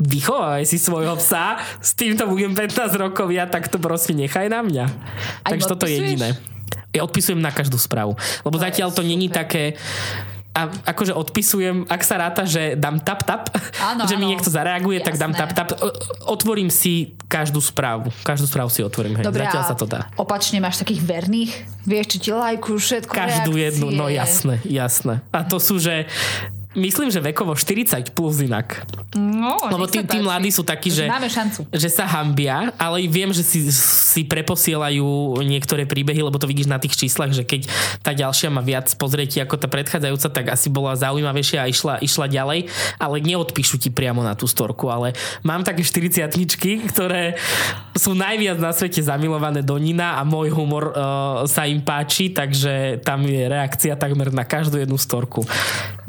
[0.01, 4.65] vychovaj si svojho psa, s týmto budem 15 rokov, ja tak to proste nechaj na
[4.65, 4.85] mňa.
[5.45, 6.33] Aj Takže toto je jediné.
[6.89, 8.17] Ja odpisujem na každú správu.
[8.41, 9.77] Lebo to zatiaľ to není také
[10.51, 13.47] a akože odpisujem, ak sa ráta, že dám tap tap,
[13.79, 14.21] áno, že áno.
[14.21, 15.07] mi niekto zareaguje, Jasné.
[15.07, 15.69] tak dám tap tap.
[16.27, 18.11] Otvorím si každú správu.
[18.27, 19.23] Každú správu si otvorím.
[19.23, 19.31] Hej.
[19.31, 20.11] Dobre, Zatiaľ sa to dá.
[20.19, 21.51] Opačne máš takých verných,
[21.87, 23.11] vieš, čo ti lajkujú všetko.
[23.15, 23.65] Každú reakcie.
[23.79, 25.23] jednu, no jasné, jasné.
[25.31, 26.03] A to sú, že
[26.71, 28.87] Myslím, že vekovo 40 plus inak.
[29.11, 31.03] No, Lebo tí, tí mladí sú takí, že,
[31.75, 36.79] že sa hambia, ale viem, že si, si preposielajú niektoré príbehy, lebo to vidíš na
[36.79, 37.67] tých číslach, že keď
[37.99, 42.31] tá ďalšia má viac pozretí ako tá predchádzajúca, tak asi bola zaujímavejšia a išla, išla
[42.31, 44.87] ďalej, ale neodpíšu ti priamo na tú storku.
[44.87, 45.11] Ale
[45.43, 46.23] mám také 40
[46.87, 47.35] ktoré
[47.99, 53.03] sú najviac na svete zamilované do Nina a môj humor uh, sa im páči, takže
[53.03, 55.43] tam je reakcia takmer na každú jednu storku.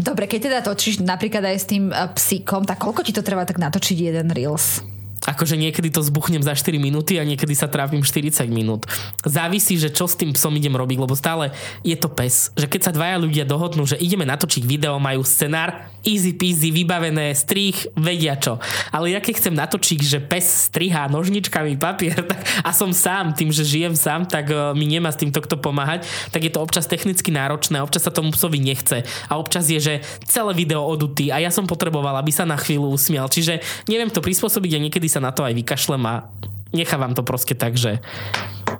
[0.01, 3.45] Dobre, keď teda točíš napríklad aj s tým eh, psíkom, tak koľko ti to trvá
[3.45, 4.81] tak natočiť jeden Reels?
[5.27, 8.87] Akože niekedy to zbuchnem za 4 minúty a niekedy sa trápim 40 minút.
[9.23, 11.55] Závisí, že čo s tým psom idem robiť, lebo stále
[11.87, 12.51] je to pes.
[12.59, 17.31] Že keď sa dvaja ľudia dohodnú, že ideme natočiť video, majú scenár, easy peasy, vybavené,
[17.35, 18.59] strich, vedia čo.
[18.91, 23.55] Ale ja keď chcem natočiť, že pes strihá nožničkami papier tak, a som sám, tým,
[23.55, 26.91] že žijem sám, tak uh, mi nemá s týmto kto pomáhať, tak je to občas
[26.91, 29.95] technicky náročné, občas sa tomu psovi nechce a občas je, že
[30.27, 33.31] celé video odutý a ja som potreboval, aby sa na chvíľu usmial.
[33.31, 36.25] Čiže neviem to prispôsobiť a niekedy sa na to aj vykašlem a
[36.73, 38.01] nechávam to proste tak, že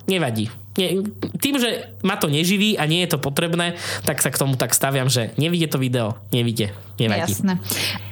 [0.09, 0.49] nevadí.
[0.73, 1.05] Nie,
[1.37, 3.77] tým, že ma to neživí a nie je to potrebné,
[4.09, 7.37] tak sa k tomu tak staviam, že nevidie to video, nevidie, nevadí.
[7.37, 7.61] Jasné.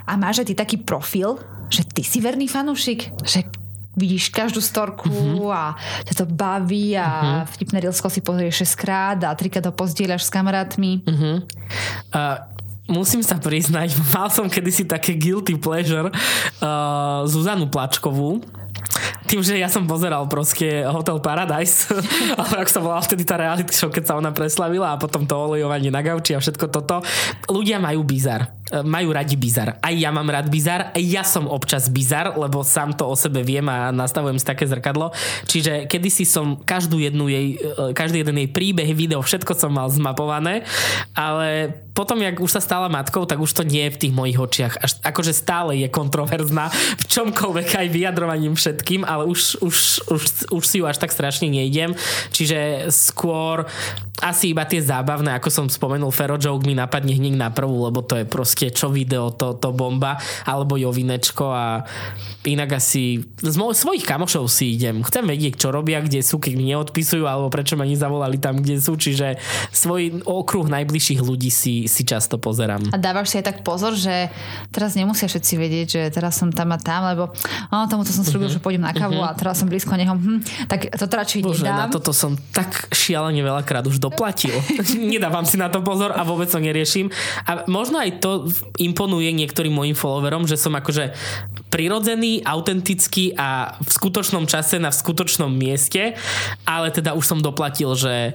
[0.04, 1.40] A máš aj ty taký profil,
[1.72, 3.08] že ty si verný fanúšik?
[3.24, 3.48] Že
[3.96, 5.50] vidíš každú storku uh-huh.
[5.50, 5.62] a
[6.06, 7.50] ťa to baví a uh-huh.
[7.56, 11.02] vtipné rilsko si pozrieš 6 krát a trikrát to pozdieľaš s kamarátmi.
[11.02, 11.42] Uh-huh.
[12.12, 12.36] Uh,
[12.91, 18.43] musím sa priznať, mal som kedysi také guilty pleasure uh, Zuzanu Plačkovú,
[19.30, 21.86] tým, že ja som pozeral proste Hotel Paradise,
[22.40, 25.38] ale ak sa volala vtedy tá reality show, keď sa ona preslavila a potom to
[25.38, 26.98] olejovanie na gauči a všetko toto.
[27.46, 28.50] Ľudia majú bizar.
[28.70, 29.78] E, majú radi bizar.
[29.82, 33.42] Aj ja mám rád bizar, aj ja som občas bizar, lebo sám to o sebe
[33.42, 35.10] viem a nastavujem si také zrkadlo.
[35.50, 39.90] Čiže kedysi som každú jednu jej, e, každý jeden jej príbeh, video, všetko som mal
[39.90, 40.62] zmapované,
[41.18, 44.38] ale potom, jak už sa stala matkou, tak už to nie je v tých mojich
[44.38, 44.74] očiach.
[44.78, 49.76] Až, akože stále je kontroverzná v čomkoľvek aj vyjadrovaním všetkým, ale už, už,
[50.08, 51.96] už, už si ju až tak strašne nejdem.
[52.30, 53.66] Čiže skôr
[54.20, 58.04] asi iba tie zábavné, ako som spomenul, Fero Joke mi napadne hneď na prvú, lebo
[58.04, 61.88] to je proste čo video, to, to bomba, alebo Jovinečko a
[62.44, 65.00] inak asi z mo- svojich kamošov si idem.
[65.00, 68.76] Chcem vedieť, čo robia, kde sú, keď mi neodpisujú, alebo prečo ma nezavolali tam, kde
[68.76, 69.40] sú, čiže
[69.72, 72.92] svoj okruh najbližších ľudí si, si často pozerám.
[72.92, 74.28] A dávaš si aj tak pozor, že
[74.68, 77.32] teraz nemusia všetci vedieť, že teraz som tam a tam, lebo
[77.72, 78.60] oh, tomuto som slúbil, uh-huh.
[78.60, 79.30] že pôjdem na kávu uh-huh.
[79.30, 80.14] a teraz som blízko neho.
[80.14, 80.40] Hm,
[80.70, 81.86] tak to radšej Bože, nedám.
[81.86, 84.54] na toto som tak šialene veľakrát už doplatil.
[85.12, 87.11] Nedávam si na to pozor a vôbec to neriešim.
[87.48, 88.46] A možno aj to
[88.78, 91.12] imponuje niektorým mojim followerom, že som akože
[91.70, 96.18] prirodzený, autentický a v skutočnom čase na v skutočnom mieste,
[96.66, 98.32] ale teda už som doplatil, že e,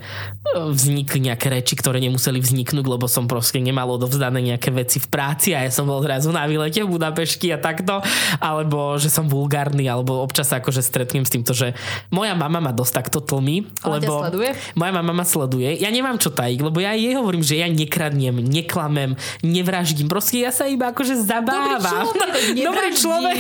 [0.55, 5.51] vznikli nejaké reči, ktoré nemuseli vzniknúť, lebo som proste nemal odovzdané nejaké veci v práci
[5.51, 7.99] a ja som bol zrazu na výlete v Budapešti a takto,
[8.39, 11.75] alebo že som vulgárny, alebo občas akože stretnem s týmto, že
[12.15, 14.55] moja mama ma dosť takto tlmi, lebo sleduje?
[14.79, 15.75] moja mama ma sleduje.
[15.83, 20.07] Ja nemám čo tajiť, lebo ja jej hovorím, že ja nekradnem, neklamem, nevraždím.
[20.07, 21.83] Proste ja sa iba akože zabávam.
[21.83, 23.24] človek, Dobrý nevraždí.
[23.26, 23.39] Človek.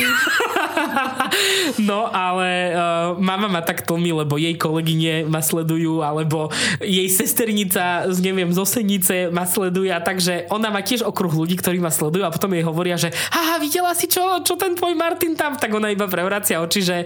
[1.89, 6.49] no ale uh, mama ma tak tlmi, lebo jej kolegyne ma sledujú, alebo
[6.81, 11.59] jej sesternica z neviem, z Osenice ma sleduje, a takže ona má tiež okruh ľudí,
[11.59, 14.93] ktorí ma sledujú a potom jej hovoria, že haha, videla si čo, čo ten tvoj
[14.97, 16.97] Martin tam, tak ona iba prevracia oči, že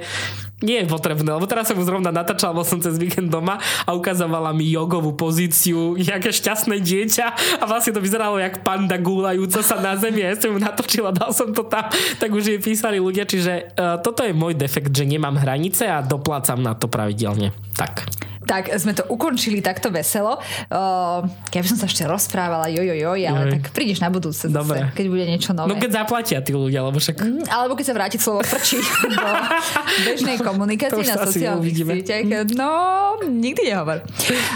[0.60, 4.52] nie je potrebné, lebo teraz som zrovna natáčal, bol som cez víkend doma a ukazovala
[4.52, 7.28] mi jogovú pozíciu, nejaké šťastné dieťa
[7.60, 11.16] a vlastne to vyzeralo jak panda gúlajúca sa na zemi a ja som ju natočila,
[11.16, 11.88] dal som to tam,
[12.20, 16.04] tak už jej písali ľudia, čiže uh, toto je môj defekt, že nemám hranice a
[16.04, 17.56] doplácam na to pravidelne.
[17.80, 18.29] Tak.
[18.50, 20.42] Tak sme to ukončili takto veselo.
[20.74, 21.22] Uh,
[21.54, 23.52] keby som sa ešte rozprávala, joj, joj, joj, ale Joj.
[23.54, 24.90] tak prídeš na budúce Dobre.
[24.90, 25.70] zase, keď bude niečo nové.
[25.70, 27.22] No keď zaplatia tí ľudia, lebo však...
[27.22, 28.82] Mm, Alebo keď sa vráti slovo frčí
[29.14, 29.28] do
[30.02, 32.26] bežnej To komunikácii už na sociálnych sieťach.
[32.58, 32.72] No,
[33.30, 34.02] nikdy nehovor.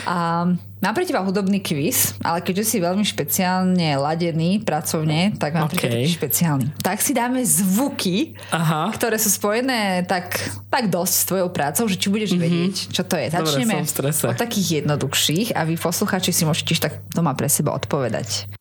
[0.10, 0.50] A
[0.84, 5.80] mám pre teba hudobný quiz, ale keďže si veľmi špeciálne ladený pracovne, tak mám pre
[5.80, 6.76] teba špeciálny.
[6.84, 8.92] Tak si dáme zvuky, Aha.
[8.92, 10.36] ktoré sú spojené tak,
[10.68, 13.32] tak dosť s tvojou prácou, že či budeš vedieť, čo to je.
[13.32, 14.28] Dobre, Začneme strese.
[14.28, 18.52] od takých jednoduchších a vy posluchači si môžete tiež tak doma pre seba odpovedať.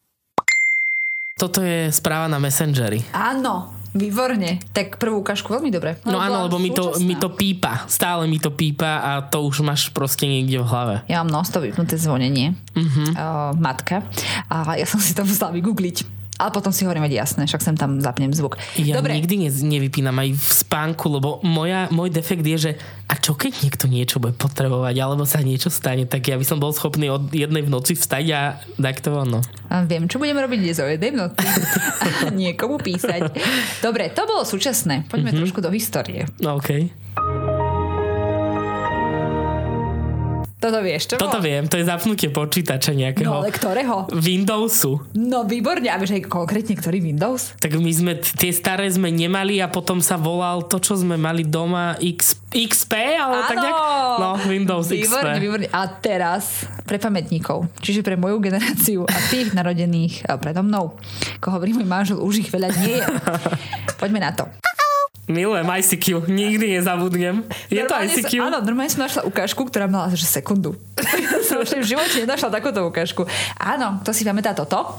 [1.35, 3.03] Toto je správa na Messengeri.
[3.11, 4.61] Áno, výborne.
[4.73, 6.01] Tak prvú ukážku veľmi dobre.
[6.09, 7.85] No áno, lebo mi to, mi to pípa.
[7.89, 10.95] Stále mi to pípa a to už máš proste niekde v hlave.
[11.09, 12.57] Ja mám non vypnuté zvonenie.
[12.73, 13.09] Uh-huh.
[13.13, 14.03] Uh, matka.
[14.49, 16.22] A ja som si to musela vygoogliť.
[16.43, 18.59] Ale potom si hovorím, veď jasné, však sem tam zapnem zvuk.
[18.75, 22.73] Ja Dobre, nikdy ne, nevypínam aj v spánku, lebo moja, môj defekt je, že
[23.07, 26.59] a čo keď niekto niečo bude potrebovať, alebo sa niečo stane, tak ja by som
[26.59, 29.31] bol schopný od jednej v noci vstať a dať to von.
[29.33, 29.41] No.
[29.71, 31.39] a viem, čo budeme robiť dnes o jednej v noci.
[32.43, 33.31] Niekomu písať.
[33.79, 35.07] Dobre, to bolo súčasné.
[35.07, 35.47] Poďme uh-huh.
[35.47, 36.27] trošku do histórie.
[36.43, 36.91] No, OK.
[40.63, 41.43] Toto vieš, čo Toto bolo?
[41.43, 44.07] viem, to je zapnutie počítača No, nejakého ale ktorého?
[44.15, 45.03] Windowsu.
[45.13, 45.91] No, výborne.
[45.91, 47.59] A vieš aj konkrétne, ktorý Windows?
[47.59, 51.43] Tak my sme, tie staré sme nemali a potom sa volal to, čo sme mali
[51.43, 53.79] doma X, XP, alebo tak nejak?
[54.17, 55.43] No, Windows Výborne, XP.
[55.43, 55.67] výborne.
[55.69, 60.95] A teraz pre pamätníkov, čiže pre moju generáciu a tých narodených a predo mnou.
[61.43, 63.05] Ako hovorí môj manžel, už ich veľa nie je.
[64.01, 64.47] Poďme na to.
[65.31, 67.47] Milujem ICQ, nikdy nezabudnem.
[67.71, 68.33] Je to Normálne ICQ?
[68.35, 70.75] Som, áno, normálne som našla ukážku, ktorá mala že sekundu.
[71.49, 73.23] som v živote nenašla takúto ukážku.
[73.55, 74.99] Áno, to si pamätá toto?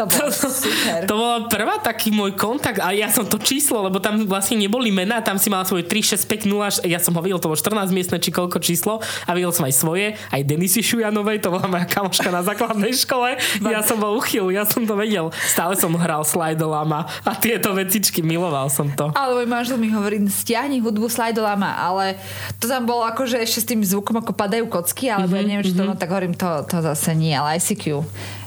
[0.00, 1.04] To bolo super.
[1.04, 4.88] To bola prvá taký môj kontakt a ja som to číslo, lebo tam vlastne neboli
[4.88, 7.60] mená, tam si mal svoje 3, 6, 5, 0, ja som ho videl, to bolo
[7.60, 11.68] 14 miestne či koľko číslo a videl som aj svoje, aj Denisy Šujanovej, to bola
[11.68, 15.28] moja kamoška na základnej škole, ja som bol uchyl, ja som to vedel.
[15.44, 19.12] Stále som hral Slidolama a tieto vecičky, miloval som to.
[19.12, 22.16] Ale môj manžel mi hovorí, stiahni hudbu Slidolama, ale
[22.56, 25.66] to tam bolo akože ešte s tým zvukom, ako padajú kocky, alebo mm-hmm, ja neviem,
[25.68, 28.00] či to, no tak hovorím, to, to zase nie, ale ICQ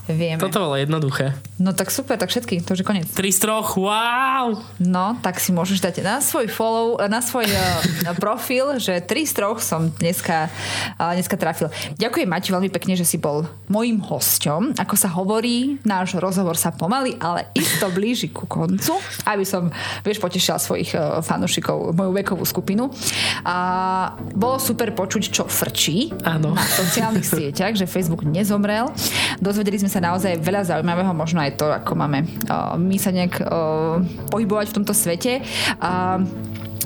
[0.09, 0.41] vieme.
[0.41, 1.31] Toto bolo jednoduché.
[1.61, 3.07] No tak super, tak všetky, to už je koniec.
[3.07, 4.57] 3 z troch, wow!
[4.81, 9.33] No, tak si môžeš dať na svoj follow, na svoj uh, profil, že 3 z
[9.37, 10.51] troch som dneska,
[10.99, 11.71] uh, dneska trafil.
[12.01, 14.75] Ďakujem Mati veľmi pekne, že si bol mojím hosťom.
[14.81, 18.97] Ako sa hovorí, náš rozhovor sa pomaly, ale isto blíži ku koncu,
[19.29, 19.69] aby som,
[20.01, 22.89] vieš, potešila svojich uh, fanúšikov, moju vekovú skupinu.
[23.45, 23.55] A
[24.33, 26.57] bolo super počuť, čo frčí Áno.
[26.57, 28.89] na sociálnych sieťach, že Facebook nezomrel.
[29.37, 33.37] Dozvedeli sme sa naozaj veľa zaujímavého, možno aj to, ako máme uh, my sa nejak
[33.45, 34.01] uh,
[34.33, 35.45] pohybovať v tomto svete.
[35.77, 36.17] A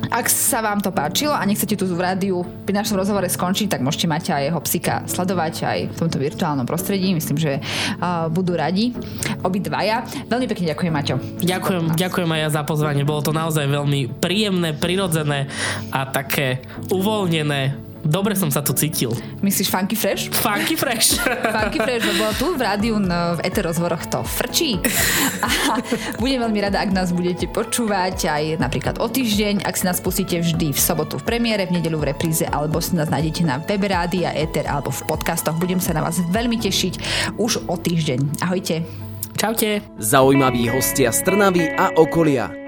[0.08, 3.80] ak sa vám to páčilo a nechcete tu v rádiu pri našom rozhovore skončiť, tak
[3.82, 7.10] môžete mať aj jeho psika sledovať aj v tomto virtuálnom prostredí.
[7.16, 8.94] Myslím, že uh, budú radi
[9.42, 10.06] obidvaja.
[10.30, 11.16] Veľmi pekne ďakujem, Maťo.
[11.42, 13.02] Ďakujem, ďakujem aj ja za pozvanie.
[13.02, 15.50] Bolo to naozaj veľmi príjemné, prirodzené
[15.90, 17.87] a také uvoľnené.
[18.06, 19.10] Dobre som sa tu cítil.
[19.42, 20.30] Myslíš Funky Fresh?
[20.30, 21.18] Funky fresh.
[21.54, 24.78] Funky Fresh, lebo tu v rádiu no, v ETE rozhovoroch to frčí.
[25.44, 25.78] A
[26.22, 30.38] budem veľmi rada, ak nás budete počúvať aj napríklad o týždeň, ak si nás pustíte
[30.38, 33.90] vždy v sobotu v premiére, v nedelu v repríze, alebo si nás nájdete na webe
[33.90, 35.58] rádia ETER alebo v podcastoch.
[35.58, 36.94] Budem sa na vás veľmi tešiť
[37.36, 38.42] už o týždeň.
[38.44, 38.86] Ahojte.
[39.38, 39.86] Čaute.
[40.02, 42.67] Zaujímaví hostia z Trnavy a okolia.